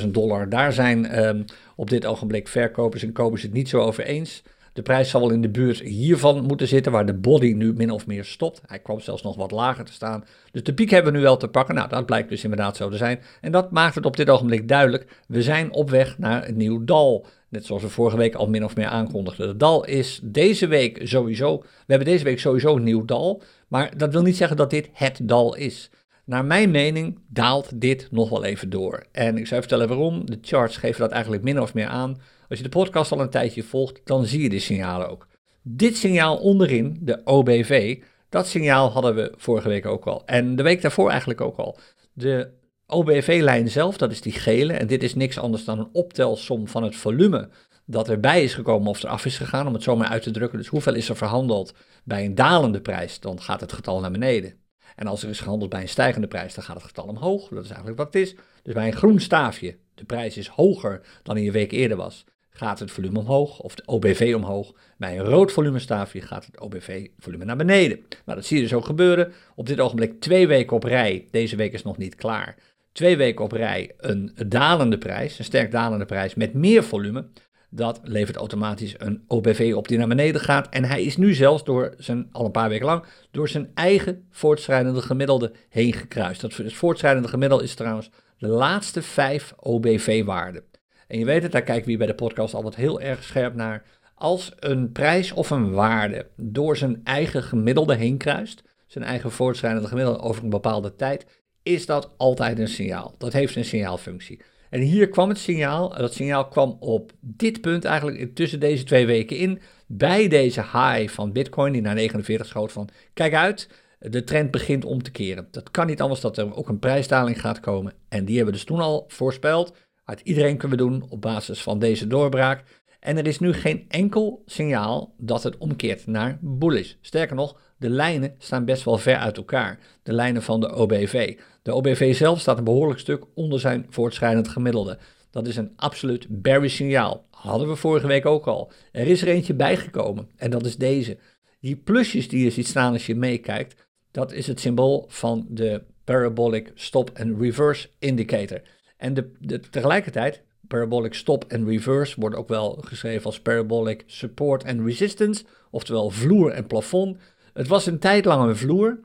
[0.00, 0.48] 49.000 dollar.
[0.48, 1.44] Daar zijn um,
[1.76, 4.42] op dit ogenblik verkopers en kopers het niet zo over eens.
[4.78, 7.90] De prijs zal wel in de buurt hiervan moeten zitten, waar de body nu min
[7.90, 8.60] of meer stopt.
[8.66, 10.24] Hij kwam zelfs nog wat lager te staan.
[10.52, 11.74] Dus de piek hebben we nu wel te pakken.
[11.74, 13.20] Nou, dat blijkt dus inderdaad zo te zijn.
[13.40, 15.06] En dat maakt het op dit ogenblik duidelijk.
[15.28, 17.26] We zijn op weg naar een nieuw dal.
[17.48, 19.48] Net zoals we vorige week al min of meer aankondigden.
[19.48, 21.58] Het dal is deze week sowieso.
[21.58, 23.42] We hebben deze week sowieso een nieuw dal.
[23.68, 25.90] Maar dat wil niet zeggen dat dit het dal is.
[26.24, 29.04] Naar mijn mening daalt dit nog wel even door.
[29.12, 30.26] En ik zou vertellen waarom.
[30.26, 32.16] De charts geven dat eigenlijk min of meer aan.
[32.48, 35.26] Als je de podcast al een tijdje volgt, dan zie je de signalen ook.
[35.62, 40.26] Dit signaal onderin, de OBV, dat signaal hadden we vorige week ook al.
[40.26, 41.78] En de week daarvoor eigenlijk ook al.
[42.12, 42.50] De
[42.86, 46.82] OBV-lijn zelf, dat is die gele, en dit is niks anders dan een optelsom van
[46.82, 47.48] het volume
[47.86, 50.58] dat erbij is gekomen of eraf is gegaan, om het zo maar uit te drukken.
[50.58, 54.54] Dus hoeveel is er verhandeld bij een dalende prijs, dan gaat het getal naar beneden.
[54.96, 57.48] En als er is gehandeld bij een stijgende prijs, dan gaat het getal omhoog.
[57.48, 58.34] Dat is eigenlijk wat het is.
[58.62, 62.24] Dus bij een groen staafje, de prijs is hoger dan in een week eerder was,
[62.58, 64.74] gaat het volume omhoog of de OBV omhoog.
[64.96, 67.98] Bij een rood volumestaafje gaat het OBV-volume naar beneden.
[67.98, 69.32] Nou, dat zie je dus ook gebeuren.
[69.54, 72.56] Op dit ogenblik twee weken op rij, deze week is nog niet klaar,
[72.92, 77.26] twee weken op rij een dalende prijs, een sterk dalende prijs met meer volume.
[77.70, 80.68] Dat levert automatisch een OBV op die naar beneden gaat.
[80.68, 84.26] En hij is nu zelfs door zijn, al een paar weken lang, door zijn eigen
[84.30, 86.40] voortschrijdende gemiddelde heen gekruist.
[86.40, 90.62] Dat voortschrijdende gemiddelde is trouwens de laatste vijf OBV-waarden.
[91.08, 93.54] En je weet het, daar kijken we hier bij de podcast altijd heel erg scherp
[93.54, 93.82] naar.
[94.14, 99.88] Als een prijs of een waarde door zijn eigen gemiddelde heen kruist, zijn eigen voortschrijdende
[99.88, 101.26] gemiddelde over een bepaalde tijd,
[101.62, 103.14] is dat altijd een signaal.
[103.18, 104.40] Dat heeft een signaalfunctie.
[104.70, 109.06] En hier kwam het signaal, dat signaal kwam op dit punt eigenlijk tussen deze twee
[109.06, 113.68] weken in, bij deze high van Bitcoin die naar 49 schoot van, kijk uit,
[113.98, 115.48] de trend begint om te keren.
[115.50, 117.92] Dat kan niet anders dat er ook een prijsdaling gaat komen.
[118.08, 119.76] En die hebben dus toen al voorspeld.
[120.08, 122.64] Uit iedereen kunnen we doen op basis van deze doorbraak.
[123.00, 126.94] En er is nu geen enkel signaal dat het omkeert naar bullish.
[127.00, 129.78] Sterker nog, de lijnen staan best wel ver uit elkaar.
[130.02, 131.38] De lijnen van de OBV.
[131.62, 134.98] De OBV zelf staat een behoorlijk stuk onder zijn voortschrijdend gemiddelde.
[135.30, 137.26] Dat is een absoluut bearish signaal.
[137.30, 138.72] Hadden we vorige week ook al.
[138.92, 141.18] Er is er eentje bijgekomen en dat is deze.
[141.60, 145.82] Die plusjes die je ziet staan als je meekijkt, dat is het symbool van de
[146.04, 148.60] Parabolic Stop and Reverse Indicator.
[148.98, 154.80] En de, tegelijkertijd, Parabolic Stop and Reverse wordt ook wel geschreven als Parabolic Support and
[154.80, 157.18] Resistance, oftewel vloer en plafond.
[157.52, 159.00] Het was een tijd lang een vloer,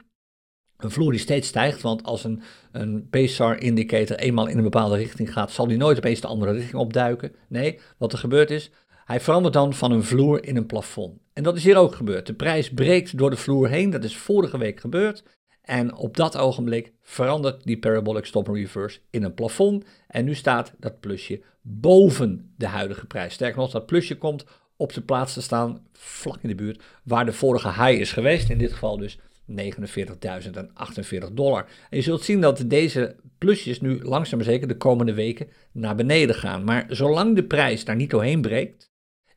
[0.77, 5.33] een vloer die steeds stijgt, want als een, een PSAR-indicator eenmaal in een bepaalde richting
[5.33, 7.35] gaat, zal die nooit opeens de andere richting opduiken.
[7.47, 8.71] Nee, wat er gebeurt is,
[9.05, 11.19] hij verandert dan van een vloer in een plafond.
[11.33, 12.25] En dat is hier ook gebeurd.
[12.25, 15.23] De prijs breekt door de vloer heen, dat is vorige week gebeurd.
[15.63, 19.85] En op dat ogenblik verandert die parabolic stop and reverse in een plafond.
[20.07, 23.33] En nu staat dat plusje boven de huidige prijs.
[23.33, 24.45] Sterker nog, dat plusje komt
[24.77, 28.49] op de plaats te staan, vlak in de buurt, waar de vorige high is geweest.
[28.49, 29.19] In dit geval dus
[29.51, 31.65] 49.048 dollar.
[31.89, 36.35] En je zult zien dat deze plusjes nu langzaam zeker de komende weken naar beneden
[36.35, 36.63] gaan.
[36.63, 38.91] Maar zolang de prijs daar niet doorheen breekt,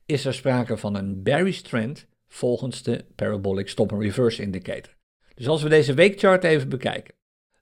[0.07, 4.96] is er sprake van een bearish trend volgens de Parabolic Stop and Reverse Indicator.
[5.37, 7.15] Dus als we deze weekchart even bekijken.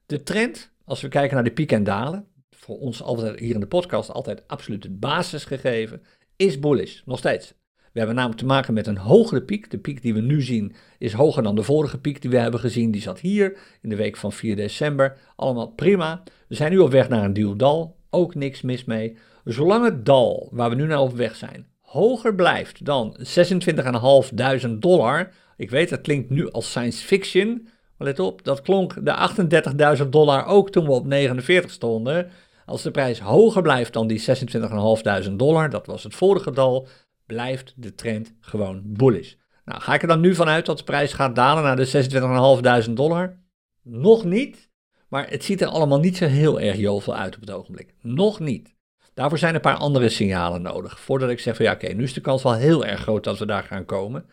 [0.07, 3.61] De trend, als we kijken naar de piek en dalen, voor ons altijd hier in
[3.61, 6.03] de podcast altijd absoluut het basisgegeven,
[6.37, 7.55] is bullish, nog steeds.
[7.93, 9.71] We hebben namelijk te maken met een hogere piek.
[9.71, 12.61] De piek die we nu zien is hoger dan de vorige piek die we hebben
[12.61, 12.91] gezien.
[12.91, 15.17] Die zat hier in de week van 4 december.
[15.37, 16.23] Allemaal prima.
[16.49, 17.97] We zijn nu op weg naar een duw dal.
[18.11, 19.17] Ook niks mis mee.
[19.45, 23.17] Zolang het dal, waar we nu naar op weg zijn, hoger blijft dan
[24.67, 25.33] 26.500 dollar.
[25.57, 27.69] Ik weet, dat klinkt nu als science fiction.
[27.97, 32.31] Maar let op, dat klonk de 38.000 dollar ook toen we op 49 stonden.
[32.67, 34.25] Als de prijs hoger blijft dan die
[35.27, 36.89] 26.500 dollar, dat was het vorige dal,
[37.27, 39.35] blijft de trend gewoon bullish.
[39.65, 42.93] Nou, ga ik er dan nu vanuit dat de prijs gaat dalen naar de 26.500
[42.93, 43.39] dollar?
[43.83, 44.71] Nog niet,
[45.09, 47.95] maar het ziet er allemaal niet zo heel erg jovel uit op het ogenblik.
[48.01, 48.75] Nog niet.
[49.15, 51.01] Daarvoor zijn een paar andere signalen nodig.
[51.01, 53.39] Voordat ik zeg van ja, oké, nu is de kans wel heel erg groot dat
[53.39, 54.27] we daar gaan komen.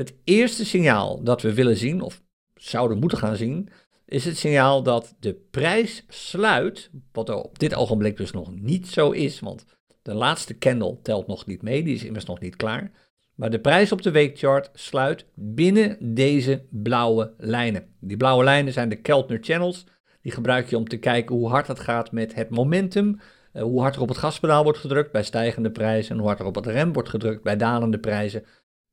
[0.00, 2.22] Het eerste signaal dat we willen zien, of
[2.54, 3.68] zouden moeten gaan zien,
[4.06, 8.88] is het signaal dat de prijs sluit, wat er op dit ogenblik dus nog niet
[8.88, 9.64] zo is, want
[10.02, 12.90] de laatste candle telt nog niet mee, die is immers nog niet klaar.
[13.34, 17.86] Maar de prijs op de weekchart sluit binnen deze blauwe lijnen.
[17.98, 19.84] Die blauwe lijnen zijn de Keltner channels.
[20.22, 23.20] Die gebruik je om te kijken hoe hard het gaat met het momentum.
[23.52, 26.12] Eh, hoe hard er op het gaspedaal wordt gedrukt bij stijgende prijzen.
[26.12, 28.44] En hoe hard er op het rem wordt gedrukt bij dalende prijzen.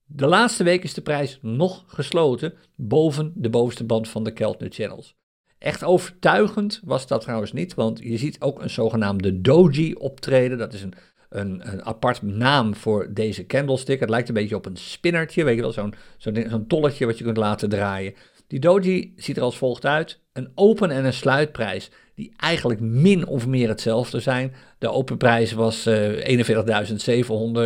[0.09, 4.71] De laatste week is de prijs nog gesloten boven de bovenste band van de Keltner
[4.71, 5.15] channels.
[5.57, 10.57] Echt overtuigend was dat trouwens niet, want je ziet ook een zogenaamde doji optreden.
[10.57, 10.93] Dat is een,
[11.29, 13.99] een, een apart naam voor deze candlestick.
[13.99, 17.23] Het lijkt een beetje op een spinnertje, weet je wel, zo'n zo'n tolletje wat je
[17.23, 18.13] kunt laten draaien.
[18.47, 20.19] Die doji ziet er als volgt uit.
[20.33, 24.53] Een open en een sluitprijs die eigenlijk min of meer hetzelfde zijn.
[24.77, 26.45] De open prijs was uh,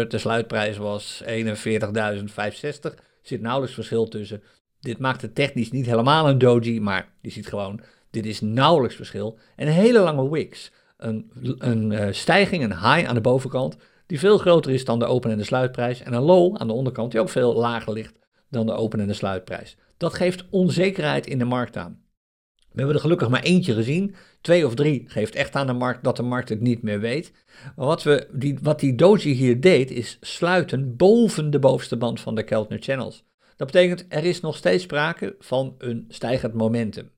[0.04, 1.30] 41.700, de sluitprijs was 41.560.
[2.82, 4.44] Er zit nauwelijks verschil tussen.
[4.80, 8.96] Dit maakt het technisch niet helemaal een doji, maar je ziet gewoon, dit is nauwelijks
[8.96, 9.38] verschil.
[9.56, 10.72] En hele lange wicks.
[10.98, 15.06] Een, een uh, stijging, een high aan de bovenkant, die veel groter is dan de
[15.06, 16.02] open- en de sluitprijs.
[16.02, 19.08] En een low aan de onderkant, die ook veel lager ligt dan de open- en
[19.08, 19.78] de sluitprijs.
[19.98, 22.01] Dat geeft onzekerheid in de markt aan.
[22.71, 24.15] We hebben er gelukkig maar eentje gezien.
[24.41, 27.31] Twee of drie geeft echt aan de markt dat de markt het niet meer weet.
[27.75, 32.19] Maar wat, we, die, wat die doji hier deed, is sluiten boven de bovenste band
[32.19, 33.23] van de Keltner Channels.
[33.55, 37.12] Dat betekent, er is nog steeds sprake van een stijgend momentum.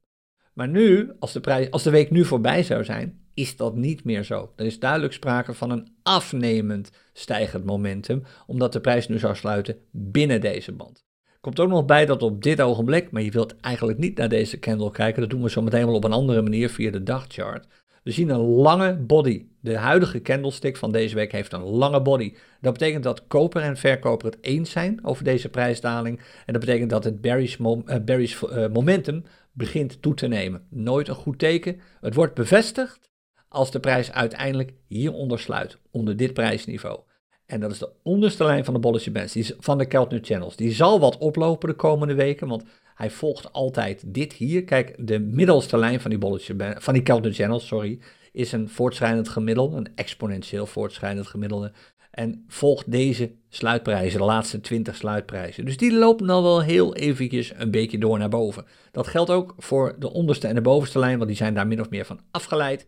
[0.53, 4.03] Maar nu, als de, prijs, als de week nu voorbij zou zijn, is dat niet
[4.03, 4.53] meer zo.
[4.55, 9.77] Er is duidelijk sprake van een afnemend stijgend momentum, omdat de prijs nu zou sluiten
[9.91, 11.05] binnen deze band.
[11.43, 14.59] Komt ook nog bij dat op dit ogenblik, maar je wilt eigenlijk niet naar deze
[14.59, 17.67] candle kijken, dat doen we zo meteen wel op een andere manier via de dagchart.
[18.03, 19.45] We zien een lange body.
[19.59, 22.33] De huidige candlestick van deze week heeft een lange body.
[22.61, 26.19] Dat betekent dat koper en verkoper het eens zijn over deze prijsdaling.
[26.45, 30.67] En dat betekent dat het bearish, mom, uh, momentum begint toe te nemen.
[30.69, 31.79] Nooit een goed teken.
[32.01, 33.11] Het wordt bevestigd
[33.47, 36.99] als de prijs uiteindelijk hieronder sluit, onder dit prijsniveau.
[37.45, 40.55] En dat is de onderste lijn van de Bollinger Bands, die van de Keltner Channels.
[40.55, 42.63] Die zal wat oplopen de komende weken, want
[42.95, 44.63] hij volgt altijd dit hier.
[44.63, 47.99] Kijk, de middelste lijn van die, Bollinger van die Keltner Channels, sorry,
[48.31, 51.71] is een voortschrijdend gemiddelde, een exponentieel voortschrijdend gemiddelde.
[52.11, 55.65] En volgt deze sluitprijzen, de laatste 20 sluitprijzen.
[55.65, 58.65] Dus die lopen dan wel heel eventjes een beetje door naar boven.
[58.91, 61.81] Dat geldt ook voor de onderste en de bovenste lijn, want die zijn daar min
[61.81, 62.87] of meer van afgeleid.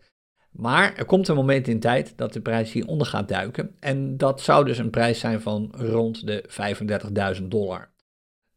[0.56, 3.76] Maar er komt een moment in tijd dat de prijs hieronder gaat duiken.
[3.80, 6.46] En dat zou dus een prijs zijn van rond de
[7.40, 7.90] 35.000 dollar.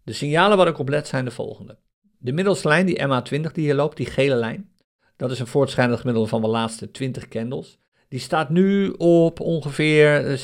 [0.02, 1.78] De signalen waar ik op let zijn de volgende.
[2.18, 4.70] De middelste lijn, die MA20 die hier loopt, die gele lijn.
[5.16, 7.78] Dat is een voortschrijdend gemiddelde van de laatste 20 candles.
[8.08, 10.40] Die staat nu op ongeveer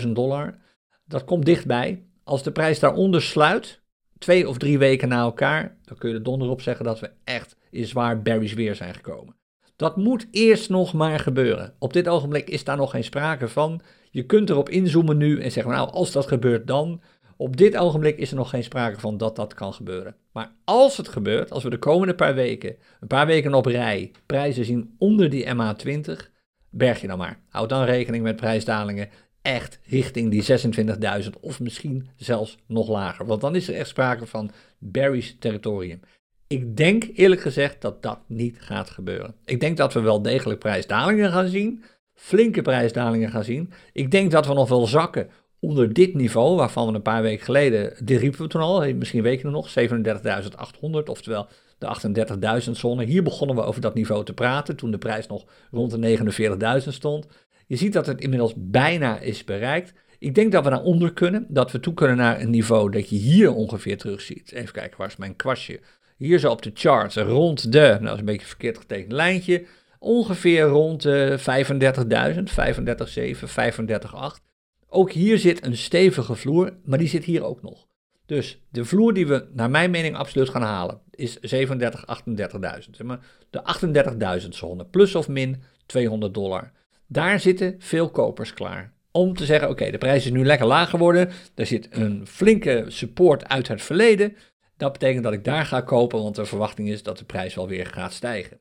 [0.00, 0.58] 36.000 dollar.
[1.04, 2.04] Dat komt dichtbij.
[2.24, 3.80] Als de prijs daaronder sluit,
[4.18, 7.10] twee of drie weken na elkaar, dan kun je er donder op zeggen dat we
[7.24, 9.36] echt in zwaar berries weer zijn gekomen.
[9.76, 11.74] Dat moet eerst nog maar gebeuren.
[11.78, 13.80] Op dit ogenblik is daar nog geen sprake van.
[14.10, 17.00] Je kunt erop inzoomen nu en zeggen, nou, als dat gebeurt dan.
[17.36, 20.16] Op dit ogenblik is er nog geen sprake van dat dat kan gebeuren.
[20.32, 24.10] Maar als het gebeurt, als we de komende paar weken, een paar weken op rij,
[24.26, 26.12] prijzen zien onder die MA20,
[26.70, 27.40] berg je dan maar.
[27.48, 29.08] Houd dan rekening met prijsdalingen
[29.42, 33.26] echt richting die 26.000 of misschien zelfs nog lager.
[33.26, 36.00] Want dan is er echt sprake van Barry's territorium.
[36.48, 39.34] Ik denk eerlijk gezegd dat dat niet gaat gebeuren.
[39.44, 43.72] Ik denk dat we wel degelijk prijsdalingen gaan zien, flinke prijsdalingen gaan zien.
[43.92, 45.28] Ik denk dat we nog wel zakken
[45.60, 49.22] onder dit niveau, waarvan we een paar weken geleden, dit riepen we toen al, misschien
[49.22, 53.04] weken nog, 37.800, oftewel de 38.000 zone.
[53.04, 56.18] Hier begonnen we over dat niveau te praten, toen de prijs nog rond de
[56.82, 57.26] 49.000 stond.
[57.66, 59.92] Je ziet dat het inmiddels bijna is bereikt.
[60.18, 63.08] Ik denk dat we naar onder kunnen, dat we toe kunnen naar een niveau dat
[63.08, 64.52] je hier ongeveer terug ziet.
[64.52, 65.80] Even kijken, waar is mijn kwastje?
[66.16, 69.64] Hier zo op de charts rond de, nou dat is een beetje verkeerd getekend lijntje,
[69.98, 72.42] ongeveer rond de 35.000,
[73.34, 73.48] 35,7,
[74.38, 74.44] 35,8.
[74.88, 77.86] Ook hier zit een stevige vloer, maar die zit hier ook nog.
[78.26, 82.90] Dus de vloer die we naar mijn mening absoluut gaan halen is 37, 38.000.
[82.90, 83.62] Zeg maar de
[84.42, 86.72] 38.000 zone, plus of min 200 dollar.
[87.06, 88.92] Daar zitten veel kopers klaar.
[89.10, 91.30] Om te zeggen, oké, de prijs is nu lekker laag geworden.
[91.54, 94.36] Er zit een flinke support uit het verleden.
[94.76, 97.68] Dat betekent dat ik daar ga kopen, want de verwachting is dat de prijs wel
[97.68, 98.60] weer gaat stijgen.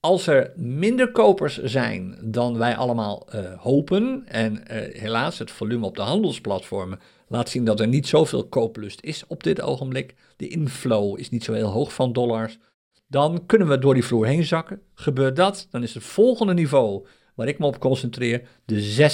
[0.00, 5.86] Als er minder kopers zijn dan wij allemaal uh, hopen, en uh, helaas het volume
[5.86, 10.48] op de handelsplatformen laat zien dat er niet zoveel kooplust is op dit ogenblik, de
[10.48, 12.58] inflow is niet zo heel hoog van dollars,
[13.06, 14.80] dan kunnen we door die vloer heen zakken.
[14.94, 19.08] Gebeurt dat, dan is het volgende niveau waar ik me op concentreer de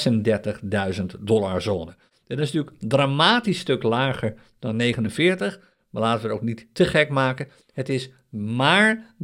[1.00, 1.96] 36.000 dollar zone.
[2.26, 6.66] Dat is natuurlijk een dramatisch stuk lager dan 49, maar laten we het ook niet
[6.72, 7.48] te gek maken.
[7.72, 9.14] Het is maar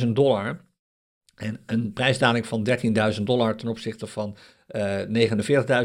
[0.00, 0.64] 13.000 dollar.
[1.34, 2.68] En een prijsdaling van
[3.16, 4.36] 13.000 dollar ten opzichte van
[4.68, 4.98] uh,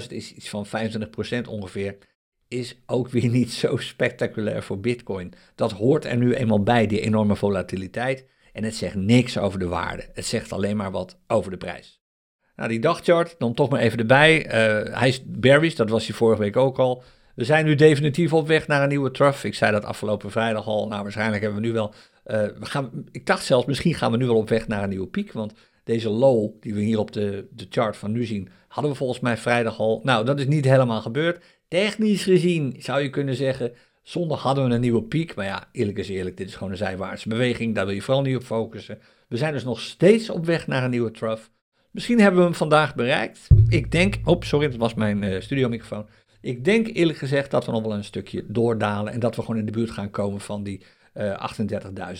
[0.01, 0.69] 49.000 is iets van 25%
[1.49, 1.97] ongeveer.
[2.47, 5.33] Is ook weer niet zo spectaculair voor Bitcoin.
[5.55, 8.25] Dat hoort er nu eenmaal bij, die enorme volatiliteit.
[8.53, 10.09] En het zegt niks over de waarde.
[10.13, 12.03] Het zegt alleen maar wat over de prijs.
[12.55, 14.45] Nou, die dagchart, dan toch maar even erbij.
[14.45, 17.03] Uh, hij is bearish, dat was hij vorige week ook al.
[17.35, 19.45] We zijn nu definitief op weg naar een nieuwe trough.
[19.45, 20.87] Ik zei dat afgelopen vrijdag al.
[20.87, 21.93] Nou, waarschijnlijk hebben we nu wel.
[22.25, 24.89] Uh, we gaan, ik dacht zelfs, misschien gaan we nu wel op weg naar een
[24.89, 25.31] nieuwe piek.
[25.31, 28.97] Want deze low die we hier op de, de chart van nu zien, hadden we
[28.97, 30.01] volgens mij vrijdag al.
[30.03, 31.43] Nou, dat is niet helemaal gebeurd.
[31.67, 33.71] Technisch gezien zou je kunnen zeggen,
[34.03, 35.35] zondag hadden we een nieuwe piek.
[35.35, 37.75] Maar ja, eerlijk is eerlijk, dit is gewoon een zijwaartse beweging.
[37.75, 38.99] Daar wil je vooral niet op focussen.
[39.27, 41.43] We zijn dus nog steeds op weg naar een nieuwe trough.
[41.91, 43.47] Misschien hebben we hem vandaag bereikt.
[43.67, 46.07] Ik denk, oh sorry, dat was mijn uh, studiomicrofoon.
[46.45, 49.57] Ik denk eerlijk gezegd dat we nog wel een stukje doordalen en dat we gewoon
[49.57, 50.81] in de buurt gaan komen van die
[51.13, 51.51] uh, eh,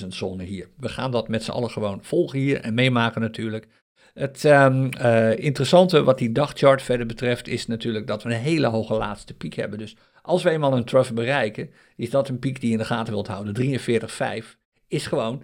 [0.01, 0.69] 38.000 zone hier.
[0.77, 3.67] We gaan dat met z'n allen gewoon volgen hier en meemaken natuurlijk.
[4.13, 8.67] Het um, uh, interessante wat die dagchart verder betreft is natuurlijk dat we een hele
[8.67, 9.79] hoge laatste piek hebben.
[9.79, 12.87] Dus als we eenmaal een trough bereiken, is dat een piek die je in de
[12.87, 13.79] gaten wilt houden.
[14.41, 14.45] 43,5
[14.87, 15.43] is gewoon,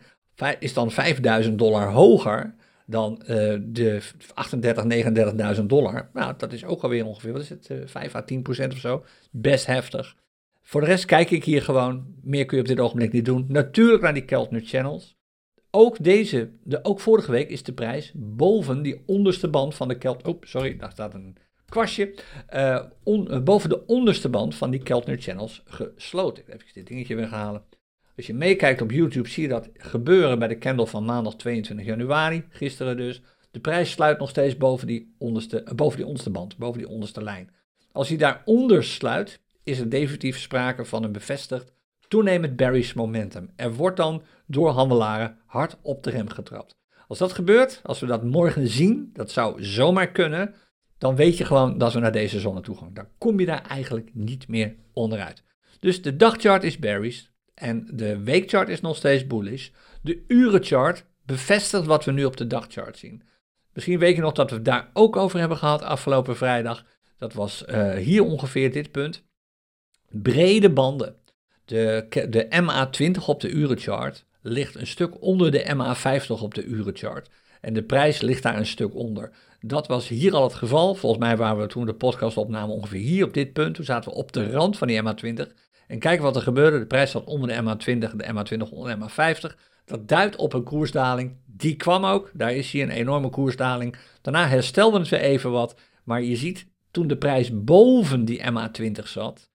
[0.60, 3.28] is dan 5000 dollar hoger dan uh,
[3.62, 4.02] de
[4.34, 6.10] 38, 39.000 dollar.
[6.14, 8.80] Nou, dat is ook alweer ongeveer, wat is het, uh, 5 à 10 procent of
[8.80, 9.06] zo.
[9.32, 10.16] Best heftig.
[10.62, 13.46] Voor de rest kijk ik hier gewoon, meer kun je op dit ogenblik niet doen.
[13.48, 15.16] Natuurlijk naar die Keltner Channels.
[15.72, 19.98] Ook deze, de, ook vorige week is de prijs boven die onderste band van de
[19.98, 20.28] Kelt...
[20.28, 22.14] Oh, sorry, daar staat een kwastje.
[23.04, 26.44] On, boven de onderste band van die Keltner Channels gesloten.
[26.48, 27.64] Even dit dingetje weghalen.
[28.22, 31.86] Als je meekijkt op YouTube zie je dat gebeuren bij de candle van maandag 22
[31.86, 33.22] januari, gisteren dus.
[33.52, 36.90] De prijs sluit nog steeds boven die onderste, eh, boven die onderste band, boven die
[36.90, 37.50] onderste lijn.
[37.92, 41.74] Als hij daaronder sluit, is er definitief sprake van een bevestigd
[42.08, 43.50] toenemend bearish momentum.
[43.56, 46.76] Er wordt dan door handelaren hard op de rem getrapt.
[47.08, 50.56] Als dat gebeurt, als we dat morgen zien, dat zou zomaar kunnen,
[50.98, 52.94] dan weet je gewoon dat we naar deze zone toe gaan.
[52.94, 55.44] Dan kom je daar eigenlijk niet meer onderuit.
[55.80, 57.30] Dus de dagchart is bearish,
[57.62, 59.70] en de weekchart is nog steeds bullish.
[60.02, 63.24] De urenchart bevestigt wat we nu op de dagchart zien.
[63.74, 66.86] Misschien weet je nog dat we het daar ook over hebben gehad afgelopen vrijdag.
[67.18, 69.24] Dat was uh, hier ongeveer dit punt.
[70.10, 71.16] Brede banden.
[71.66, 77.30] De, de MA20 op de urenchart ligt een stuk onder de MA50 op de urenchart.
[77.62, 79.32] En de prijs ligt daar een stuk onder.
[79.60, 80.96] Dat was hier al het geval.
[80.96, 83.76] Volgens mij waren we toen de podcast opnamen ongeveer hier op dit punt.
[83.76, 85.52] Toen zaten we op de rand van die MA20.
[85.92, 86.80] En kijk wat er gebeurde.
[86.80, 89.56] De prijs zat onder de MA20, de MA20 onder de MA50.
[89.86, 91.36] Dat duidt op een koersdaling.
[91.46, 92.32] Die kwam ook.
[92.34, 93.96] Daar is hier een enorme koersdaling.
[94.22, 95.76] Daarna herstelde het weer even wat.
[96.04, 99.50] Maar je ziet, toen de prijs boven die MA20 zat,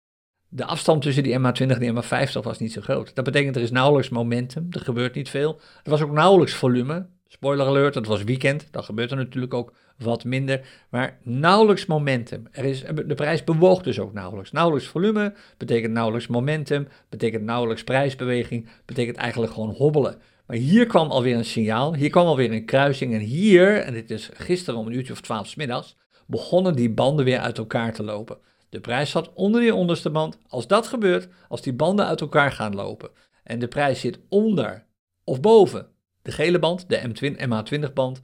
[0.49, 3.15] de afstand tussen die MA20 en die MA50 was niet zo groot.
[3.15, 5.61] Dat betekent er is nauwelijks momentum, er gebeurt niet veel.
[5.83, 7.07] Er was ook nauwelijks volume.
[7.27, 12.47] Spoiler alert, het was weekend, dan gebeurt er natuurlijk ook wat minder, maar nauwelijks momentum.
[12.51, 14.53] Er is, de prijs bewoog dus ook nauwelijks.
[14.53, 20.21] Nauwelijks volume betekent nauwelijks momentum, betekent nauwelijks prijsbeweging, betekent eigenlijk gewoon hobbelen.
[20.47, 24.11] Maar hier kwam alweer een signaal, hier kwam alweer een kruising en hier, en dit
[24.11, 28.03] is gisteren om een uurtje of twaalf middags, begonnen die banden weer uit elkaar te
[28.03, 28.39] lopen.
[28.69, 30.39] De prijs zat onder die onderste band.
[30.49, 33.11] Als dat gebeurt, als die banden uit elkaar gaan lopen
[33.45, 34.87] en de prijs zit onder
[35.25, 35.87] of boven
[36.23, 38.21] de gele band, de MA20 band,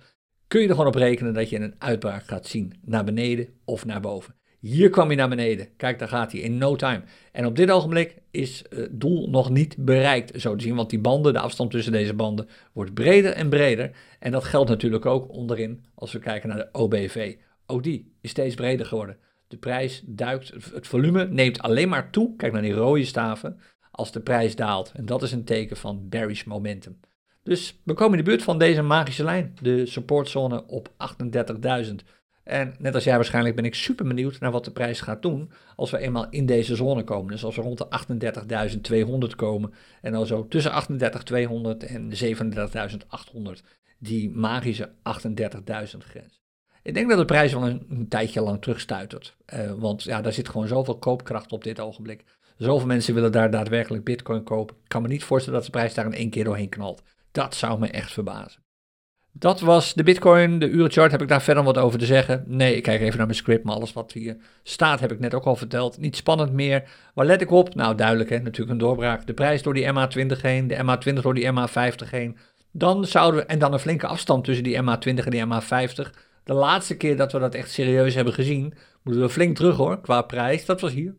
[0.52, 2.72] kun je er gewoon op rekenen dat je een uitbraak gaat zien.
[2.84, 4.34] Naar beneden of naar boven.
[4.60, 5.68] Hier kwam hij naar beneden.
[5.76, 7.02] Kijk, daar gaat hij in no time.
[7.32, 10.74] En op dit ogenblik is het doel nog niet bereikt, zo te zien.
[10.74, 13.90] Want die banden, de afstand tussen deze banden, wordt breder en breder.
[14.18, 17.36] En dat geldt natuurlijk ook onderin als we kijken naar de OBV.
[17.66, 19.16] Ook die is steeds breder geworden.
[19.48, 22.36] De prijs duikt, het volume neemt alleen maar toe.
[22.36, 23.60] Kijk naar die rode staven.
[23.90, 24.92] Als de prijs daalt.
[24.94, 26.98] En dat is een teken van bearish momentum.
[27.42, 31.94] Dus we komen in de buurt van deze magische lijn, de supportzone op 38.000.
[32.44, 35.50] En net als jij waarschijnlijk ben ik super benieuwd naar wat de prijs gaat doen
[35.76, 37.30] als we eenmaal in deze zone komen.
[37.30, 43.66] Dus als we rond de 38.200 komen en dan zo tussen 38.200 en 37.800,
[43.98, 46.40] die magische 38.000 grens.
[46.82, 49.36] Ik denk dat de prijs wel een, tijdje lang terugstuitert.
[49.54, 52.24] Uh, want ja, daar zit gewoon zoveel koopkracht op dit ogenblik.
[52.56, 54.76] Zoveel mensen willen daar daadwerkelijk bitcoin kopen.
[54.76, 57.02] Ik kan me niet voorstellen dat de prijs daar in één keer doorheen knalt.
[57.32, 58.62] Dat zou me echt verbazen.
[59.34, 61.10] Dat was de Bitcoin, de urenchart.
[61.10, 62.44] Heb ik daar verder wat over te zeggen?
[62.46, 65.34] Nee, ik kijk even naar mijn script, maar alles wat hier staat heb ik net
[65.34, 65.98] ook al verteld.
[65.98, 66.90] Niet spannend meer.
[67.14, 67.74] Waar let ik op?
[67.74, 69.26] Nou, duidelijk hè, natuurlijk een doorbraak.
[69.26, 72.38] De prijs door die MA20 heen, de MA20 door die MA50 heen.
[72.72, 76.10] dan zouden we, en dan een flinke afstand tussen die MA20 en die MA50.
[76.44, 80.00] De laatste keer dat we dat echt serieus hebben gezien, moeten we flink terug hoor,
[80.00, 80.64] qua prijs.
[80.64, 81.14] Dat was hier,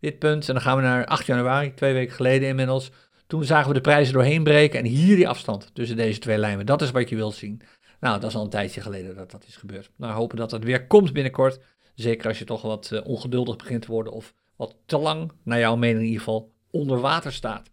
[0.00, 0.48] dit punt.
[0.48, 2.90] En dan gaan we naar 8 januari, twee weken geleden inmiddels.
[3.26, 6.66] Toen zagen we de prijzen doorheen breken en hier die afstand tussen deze twee lijnen.
[6.66, 7.62] Dat is wat je wilt zien.
[8.00, 9.90] Nou, dat is al een tijdje geleden dat dat is gebeurd.
[9.96, 11.60] Nou, hopen dat het weer komt binnenkort.
[11.94, 15.58] Zeker als je toch wat uh, ongeduldig begint te worden of wat te lang, naar
[15.58, 17.70] jouw mening in ieder geval, onder water staat.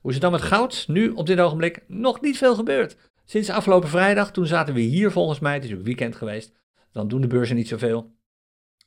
[0.00, 0.84] Hoe is het dan met goud?
[0.88, 2.96] Nu, op dit ogenblik, nog niet veel gebeurd.
[3.24, 6.52] Sinds afgelopen vrijdag, toen zaten we hier volgens mij, het is ook weekend geweest,
[6.92, 8.14] dan doen de beurzen niet zoveel.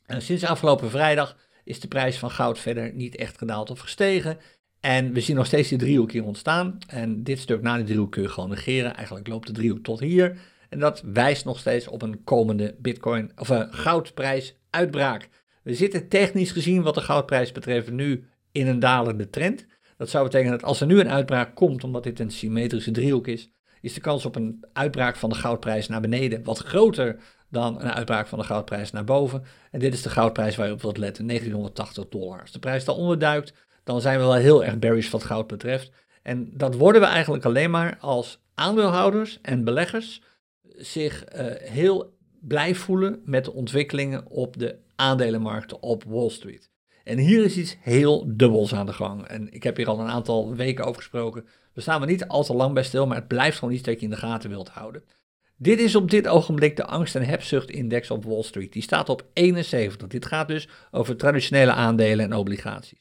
[0.05, 4.37] En sinds afgelopen vrijdag is de prijs van goud verder niet echt gedaald of gestegen.
[4.83, 6.77] En we zien nog steeds die driehoek hier ontstaan.
[6.87, 8.95] En dit stuk na die driehoek kun je gewoon negeren.
[8.95, 10.37] Eigenlijk loopt de driehoek tot hier.
[10.69, 15.29] En dat wijst nog steeds op een komende bitcoin of een uh, goudprijsuitbraak.
[15.63, 19.65] We zitten technisch gezien wat de goudprijs betreft nu in een dalende trend.
[19.97, 23.27] Dat zou betekenen dat als er nu een uitbraak komt, omdat dit een symmetrische driehoek
[23.27, 23.49] is,
[23.81, 27.19] is de kans op een uitbraak van de goudprijs naar beneden wat groter
[27.49, 29.43] dan een uitbraak van de goudprijs naar boven.
[29.71, 32.41] En dit is de goudprijs waar je op wilt letten, 1980 dollar.
[32.41, 33.53] Als de prijs daaronder duikt,
[33.83, 35.91] dan zijn we wel heel erg bearish wat goud betreft.
[36.21, 40.21] En dat worden we eigenlijk alleen maar als aandeelhouders en beleggers
[40.75, 46.71] zich uh, heel blij voelen met de ontwikkelingen op de aandelenmarkten op Wall Street.
[47.03, 49.27] En hier is iets heel dubbels aan de gang.
[49.27, 51.45] En ik heb hier al een aantal weken over gesproken.
[51.73, 53.99] We staan er niet al te lang bij stil, maar het blijft gewoon iets dat
[53.99, 55.03] je in de gaten wilt houden.
[55.57, 58.73] Dit is op dit ogenblik de angst- en hebzucht-index op Wall Street.
[58.73, 60.07] Die staat op 71.
[60.07, 62.99] Dit gaat dus over traditionele aandelen en obligaties.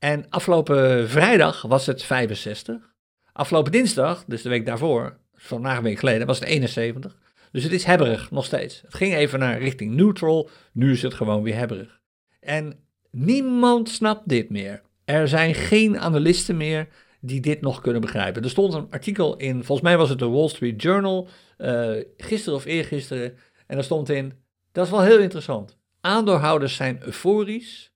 [0.00, 2.94] En afgelopen vrijdag was het 65.
[3.32, 7.16] Afgelopen dinsdag, dus de week daarvoor, vandaag een week geleden, was het 71.
[7.52, 8.80] Dus het is hebberig nog steeds.
[8.80, 12.00] Het ging even naar richting neutral, nu is het gewoon weer hebberig.
[12.40, 12.78] En
[13.10, 14.82] niemand snapt dit meer.
[15.04, 16.88] Er zijn geen analisten meer
[17.20, 18.42] die dit nog kunnen begrijpen.
[18.42, 21.28] Er stond een artikel in, volgens mij was het de Wall Street Journal,
[21.58, 23.36] uh, gisteren of eergisteren,
[23.66, 24.32] en daar stond in,
[24.72, 25.78] dat is wel heel interessant.
[26.00, 27.89] Aandeelhouders zijn euforisch,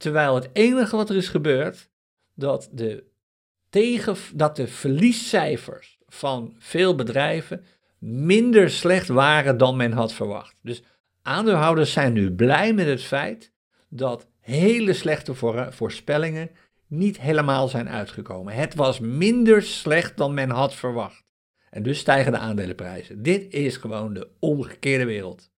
[0.00, 1.88] terwijl het enige wat er is gebeurd,
[2.34, 3.04] dat de,
[3.70, 7.64] tegen, dat de verliescijfers van veel bedrijven
[7.98, 10.56] minder slecht waren dan men had verwacht.
[10.62, 10.82] Dus
[11.22, 13.52] aandeelhouders zijn nu blij met het feit
[13.88, 15.34] dat hele slechte
[15.70, 16.50] voorspellingen
[16.86, 18.54] niet helemaal zijn uitgekomen.
[18.54, 21.32] Het was minder slecht dan men had verwacht.
[21.70, 23.22] En dus stijgen de aandelenprijzen.
[23.22, 25.50] Dit is gewoon de omgekeerde wereld.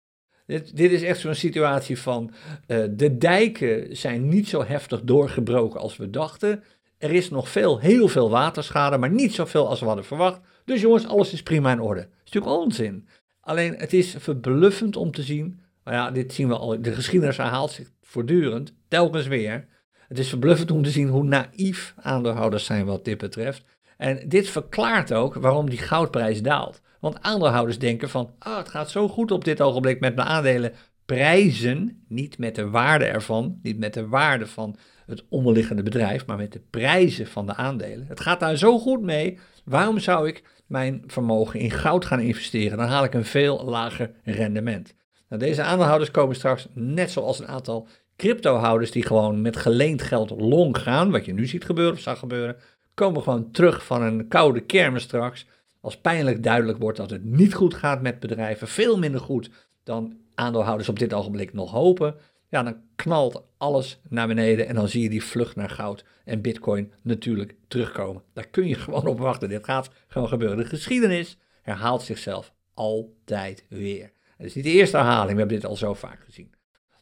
[0.51, 2.31] Dit, dit is echt zo'n situatie van
[2.67, 6.63] uh, de dijken zijn niet zo heftig doorgebroken als we dachten.
[6.97, 10.39] Er is nog veel, heel veel waterschade, maar niet zoveel als we hadden verwacht.
[10.65, 12.01] Dus jongens, alles is prima in orde.
[12.01, 13.07] Dat is natuurlijk onzin.
[13.41, 15.59] Alleen het is verbluffend om te zien.
[15.83, 16.81] Nou ja, dit zien we al.
[16.81, 19.67] De geschiedenis herhaalt zich voortdurend, telkens weer.
[20.07, 23.63] Het is verbluffend om te zien hoe naïef aandeelhouders zijn wat dit betreft.
[23.97, 26.81] En dit verklaart ook waarom die goudprijs daalt.
[27.01, 30.73] Want aandeelhouders denken van, ah, het gaat zo goed op dit ogenblik met mijn aandelen.
[31.05, 34.75] Prijzen, niet met de waarde ervan, niet met de waarde van
[35.05, 38.05] het onderliggende bedrijf, maar met de prijzen van de aandelen.
[38.07, 39.39] Het gaat daar zo goed mee.
[39.65, 42.77] Waarom zou ik mijn vermogen in goud gaan investeren?
[42.77, 44.95] Dan haal ik een veel lager rendement.
[45.29, 50.29] Nou, deze aandeelhouders komen straks, net zoals een aantal cryptohouders die gewoon met geleend geld
[50.29, 52.55] long gaan, wat je nu ziet gebeuren of zag gebeuren,
[52.93, 55.45] komen gewoon terug van een koude kermis straks.
[55.81, 59.49] Als pijnlijk duidelijk wordt dat het niet goed gaat met bedrijven, veel minder goed
[59.83, 62.15] dan aandeelhouders op dit ogenblik nog hopen.
[62.49, 66.41] Ja, dan knalt alles naar beneden en dan zie je die vlucht naar goud en
[66.41, 68.23] bitcoin natuurlijk terugkomen.
[68.33, 69.49] Daar kun je gewoon op wachten.
[69.49, 70.57] Dit gaat gewoon gebeuren.
[70.57, 74.11] De geschiedenis herhaalt zichzelf altijd weer.
[74.37, 76.53] Het is niet de eerste herhaling, we hebben dit al zo vaak gezien.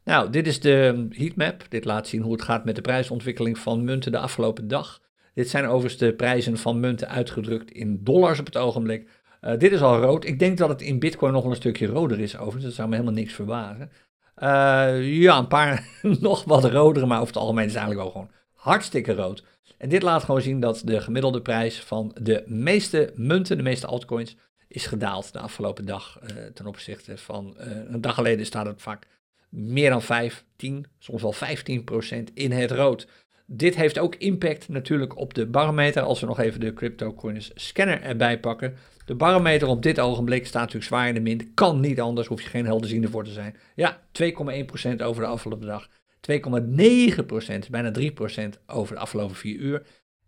[0.03, 1.65] Nou, dit is de heatmap.
[1.69, 5.01] Dit laat zien hoe het gaat met de prijsontwikkeling van munten de afgelopen dag.
[5.39, 9.09] Dit zijn overigens de prijzen van munten uitgedrukt in dollars op het ogenblik.
[9.41, 10.25] Uh, dit is al rood.
[10.25, 12.63] Ik denk dat het in bitcoin nog wel een stukje roder is overigens.
[12.63, 13.91] Dat zou me helemaal niks verbazen.
[14.37, 15.87] Uh, ja, een paar
[16.19, 19.43] nog wat rodere, maar over het algemeen is het eigenlijk wel gewoon hartstikke rood.
[19.77, 23.87] En dit laat gewoon zien dat de gemiddelde prijs van de meeste munten, de meeste
[23.87, 24.37] altcoins,
[24.67, 29.07] is gedaald de afgelopen dag uh, ten opzichte van een dag geleden staat het vaak
[29.49, 33.07] meer dan 15, soms wel 15% in het rood.
[33.51, 36.01] Dit heeft ook impact natuurlijk op de barometer.
[36.01, 38.75] Als we nog even de CryptoCoins scanner erbij pakken.
[39.05, 41.53] De barometer op dit ogenblik staat natuurlijk zwaar in de min.
[41.53, 43.55] Kan niet anders, hoef je geen helderziende voor te zijn.
[43.75, 44.31] Ja, 2,1%
[45.01, 45.89] over de afgelopen dag.
[46.31, 48.03] 2,9%, bijna 3%
[48.67, 49.83] over de afgelopen 4 uur.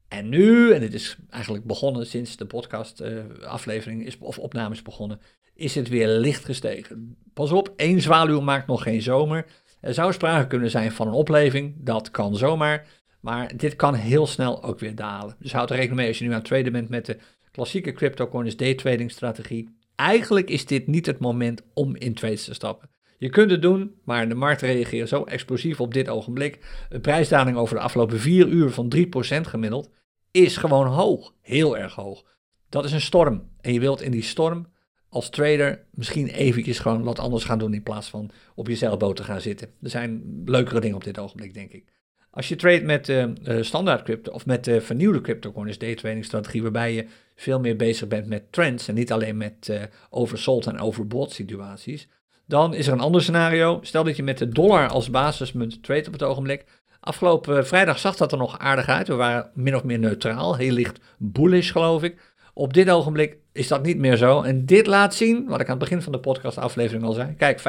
[0.08, 4.74] En nu, en dit is eigenlijk begonnen sinds de podcast uh, aflevering is, of opname
[4.74, 5.20] is begonnen,
[5.54, 7.18] is het weer licht gestegen.
[7.34, 9.46] Pas op, één zwaluw maakt nog geen zomer.
[9.82, 12.88] Er zou sprake kunnen zijn van een opleving, dat kan zomaar.
[13.22, 15.36] Maar dit kan heel snel ook weer dalen.
[15.40, 17.18] Dus houd er rekening mee als je nu aan het traden bent met de
[17.52, 19.70] klassieke cryptocurrency daytrading strategie.
[19.96, 22.90] Eigenlijk is dit niet het moment om in trades te stappen.
[23.18, 26.60] Je kunt het doen, maar de markt reageert zo explosief op dit ogenblik.
[26.90, 29.00] Een prijsdaling over de afgelopen 4 uur van 3%
[29.42, 29.90] gemiddeld
[30.32, 31.34] is gewoon hoog.
[31.42, 32.24] Heel erg hoog.
[32.70, 33.50] Dat is een storm.
[33.60, 34.68] En je wilt in die storm
[35.10, 39.16] als trader misschien eventjes gewoon wat anders gaan doen in plaats van op je zeilboot
[39.16, 39.70] te gaan zitten.
[39.82, 41.86] Er zijn leukere dingen op dit ogenblik, denk ik.
[42.32, 43.26] Als je trade met uh,
[43.62, 47.06] standaard crypto of met uh, vernieuwde cryptocurrency day trading strategie, waarbij je
[47.36, 52.08] veel meer bezig bent met trends en niet alleen met oversold en overbought situaties,
[52.46, 53.80] dan is er een ander scenario.
[53.82, 56.66] Stel dat je met de dollar als basismunt trade op het ogenblik.
[57.00, 59.08] Afgelopen vrijdag zag dat er nog aardig uit.
[59.08, 62.34] We waren min of meer neutraal, heel licht bullish geloof ik.
[62.54, 64.42] Op dit ogenblik is dat niet meer zo.
[64.42, 67.36] En dit laat zien, wat ik aan het begin van de podcastaflevering al zei.
[67.38, 67.60] Kijk,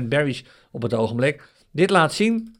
[0.00, 1.42] 35% bearish op het ogenblik.
[1.70, 2.54] Dit laat zien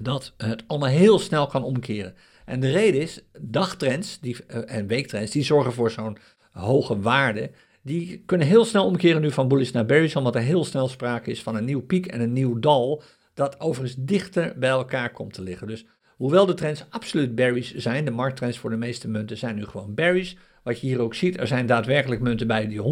[0.00, 2.14] dat het allemaal heel snel kan omkeren.
[2.44, 6.18] En de reden is, dagtrends die, uh, en weektrends, die zorgen voor zo'n
[6.50, 7.50] hoge waarde.
[7.82, 11.30] Die kunnen heel snel omkeren nu van bullish naar bearish, omdat er heel snel sprake
[11.30, 13.02] is van een nieuw piek en een nieuw dal,
[13.34, 15.66] dat overigens dichter bij elkaar komt te liggen.
[15.66, 15.86] Dus
[16.16, 19.94] hoewel de trends absoluut bearish zijn, de markttrends voor de meeste munten zijn nu gewoon
[19.94, 20.34] bearish.
[20.62, 22.82] Wat je hier ook ziet, er zijn daadwerkelijk munten bij die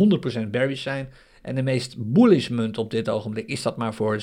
[0.46, 1.08] 100% bearish zijn.
[1.42, 4.22] En de meest bullish munt op dit ogenblik is dat maar voor 97%.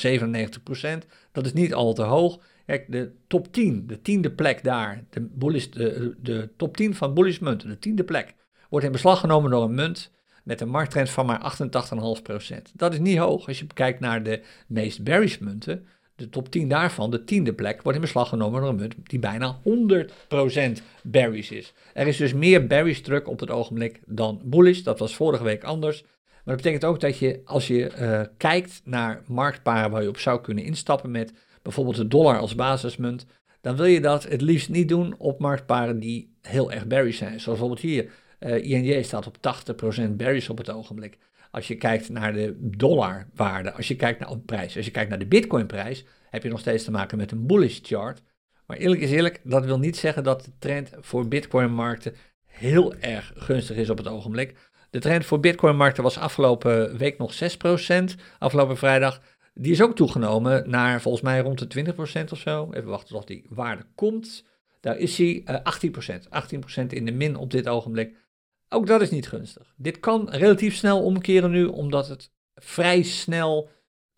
[1.31, 2.39] Dat is niet al te hoog.
[2.71, 7.39] Kijk, de top 10, de tiende plek daar, de, bullish, de, top 10 van bullish
[7.39, 8.33] munten, de tiende plek,
[8.69, 10.11] wordt in beslag genomen door een munt
[10.43, 11.55] met een markttrend van maar
[12.51, 12.61] 88,5%.
[12.73, 15.87] Dat is niet hoog als je kijkt naar de meest bearish munten.
[16.15, 19.19] De top 10 daarvan, de tiende plek, wordt in beslag genomen door een munt die
[19.19, 19.59] bijna
[20.79, 21.73] 100% bearish is.
[21.93, 24.81] Er is dus meer bearish druk op het ogenblik dan bullish.
[24.81, 26.01] Dat was vorige week anders.
[26.03, 30.17] Maar dat betekent ook dat je, als je uh, kijkt naar marktparen waar je op
[30.17, 33.25] zou kunnen instappen met bijvoorbeeld de dollar als basismunt,
[33.61, 37.39] dan wil je dat het liefst niet doen op marktparen die heel erg bearish zijn.
[37.39, 41.17] Zoals bijvoorbeeld hier, uh, INJ staat op 80% bearish op het ogenblik.
[41.51, 45.09] Als je kijkt naar de dollarwaarde, als je kijkt naar de prijs, als je kijkt
[45.09, 48.21] naar de bitcoinprijs, heb je nog steeds te maken met een bullish chart.
[48.65, 53.31] Maar eerlijk is eerlijk, dat wil niet zeggen dat de trend voor bitcoinmarkten heel erg
[53.35, 54.55] gunstig is op het ogenblik.
[54.89, 58.03] De trend voor bitcoinmarkten was afgelopen week nog 6%,
[58.39, 59.21] afgelopen vrijdag.
[59.53, 61.93] Die is ook toegenomen naar volgens mij rond de
[62.27, 62.69] 20% of zo.
[62.71, 64.45] Even wachten tot die waarde komt.
[64.79, 65.55] Daar is hij uh,
[66.15, 66.83] 18%.
[66.83, 68.15] 18% in de min op dit ogenblik.
[68.69, 69.73] Ook dat is niet gunstig.
[69.77, 73.69] Dit kan relatief snel omkeren nu, omdat het vrij snel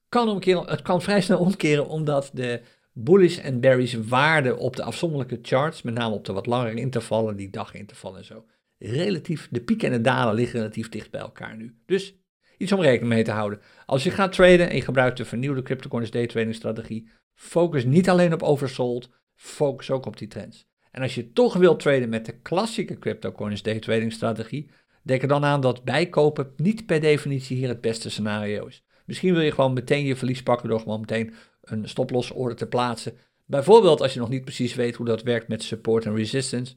[0.09, 0.69] kan omkeren.
[0.69, 2.61] Het kan vrij snel omkeren omdat de
[2.93, 7.35] bullish en bearish waarden op de afzonderlijke charts, met name op de wat langere intervallen,
[7.35, 8.45] die dagintervallen en zo,
[8.77, 11.75] relatief, de pieken en de dalen liggen relatief dicht bij elkaar nu.
[11.85, 12.15] Dus
[12.63, 13.61] iets om rekening mee te houden.
[13.85, 18.09] Als je gaat traden en je gebruikt de vernieuwde cryptocurrency day trading strategie, focus niet
[18.09, 20.65] alleen op oversold, focus ook op die trends.
[20.91, 24.69] En als je toch wilt traden met de klassieke cryptocurrency day trading strategie,
[25.03, 28.83] denk er dan aan dat bijkopen niet per definitie hier het beste scenario is.
[29.05, 32.67] Misschien wil je gewoon meteen je verlies pakken door gewoon meteen een stoploss order te
[32.67, 33.17] plaatsen.
[33.45, 36.75] Bijvoorbeeld als je nog niet precies weet hoe dat werkt met support en resistance.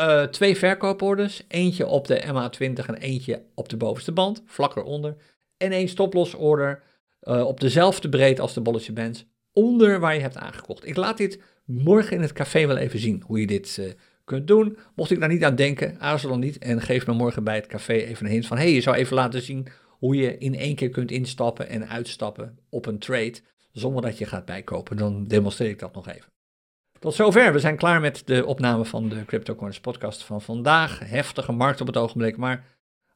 [0.00, 5.16] Uh, twee verkooporders, eentje op de MA20 en eentje op de bovenste band, vlak eronder.
[5.56, 6.82] En één stoploss order
[7.22, 10.86] uh, op dezelfde breedte als de bolletje bands, onder waar je hebt aangekocht.
[10.86, 13.90] Ik laat dit morgen in het café wel even zien hoe je dit uh,
[14.24, 14.78] kunt doen.
[14.94, 17.66] Mocht ik daar niet aan denken, aarzel dan niet en geef me morgen bij het
[17.66, 18.56] café even een hint van...
[18.56, 22.58] hey, je zou even laten zien hoe je in één keer kunt instappen en uitstappen
[22.70, 23.34] op een trade...
[23.72, 24.96] zonder dat je gaat bijkopen.
[24.96, 26.39] Dan demonstreer ik dat nog even.
[27.00, 27.52] Tot zover.
[27.52, 30.98] We zijn klaar met de opname van de CryptoCoins podcast van vandaag.
[31.04, 32.64] Heftige markt op het ogenblik, maar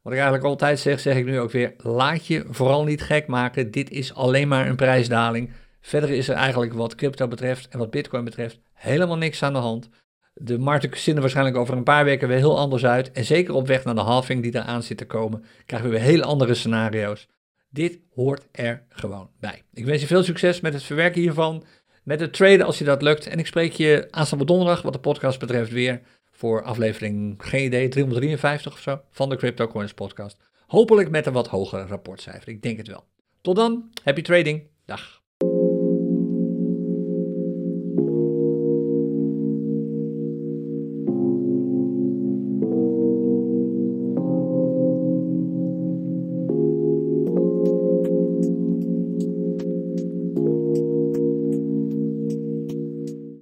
[0.03, 1.75] wat ik eigenlijk altijd zeg, zeg ik nu ook weer.
[1.77, 3.71] Laat je vooral niet gek maken.
[3.71, 5.53] Dit is alleen maar een prijsdaling.
[5.81, 9.59] Verder is er eigenlijk wat crypto betreft en wat bitcoin betreft helemaal niks aan de
[9.59, 9.89] hand.
[10.35, 13.13] De markten zien er waarschijnlijk over een paar weken weer heel anders uit.
[13.13, 16.05] En zeker op weg naar de halving die eraan zit te komen, krijgen we weer
[16.05, 17.29] heel andere scenario's.
[17.71, 19.63] Dit hoort er gewoon bij.
[19.73, 21.65] Ik wens je veel succes met het verwerken hiervan
[22.05, 23.27] met het traden als je dat lukt.
[23.27, 26.01] En ik spreek je aanstaande donderdag, wat de podcast betreft, weer
[26.31, 30.37] voor aflevering, geen idee, 353 of zo, van de Crypto Coins podcast.
[30.67, 32.49] Hopelijk met een wat hoger rapportcijfer.
[32.49, 33.05] Ik denk het wel.
[33.41, 34.63] Tot dan, happy trading.
[34.85, 35.24] Dag.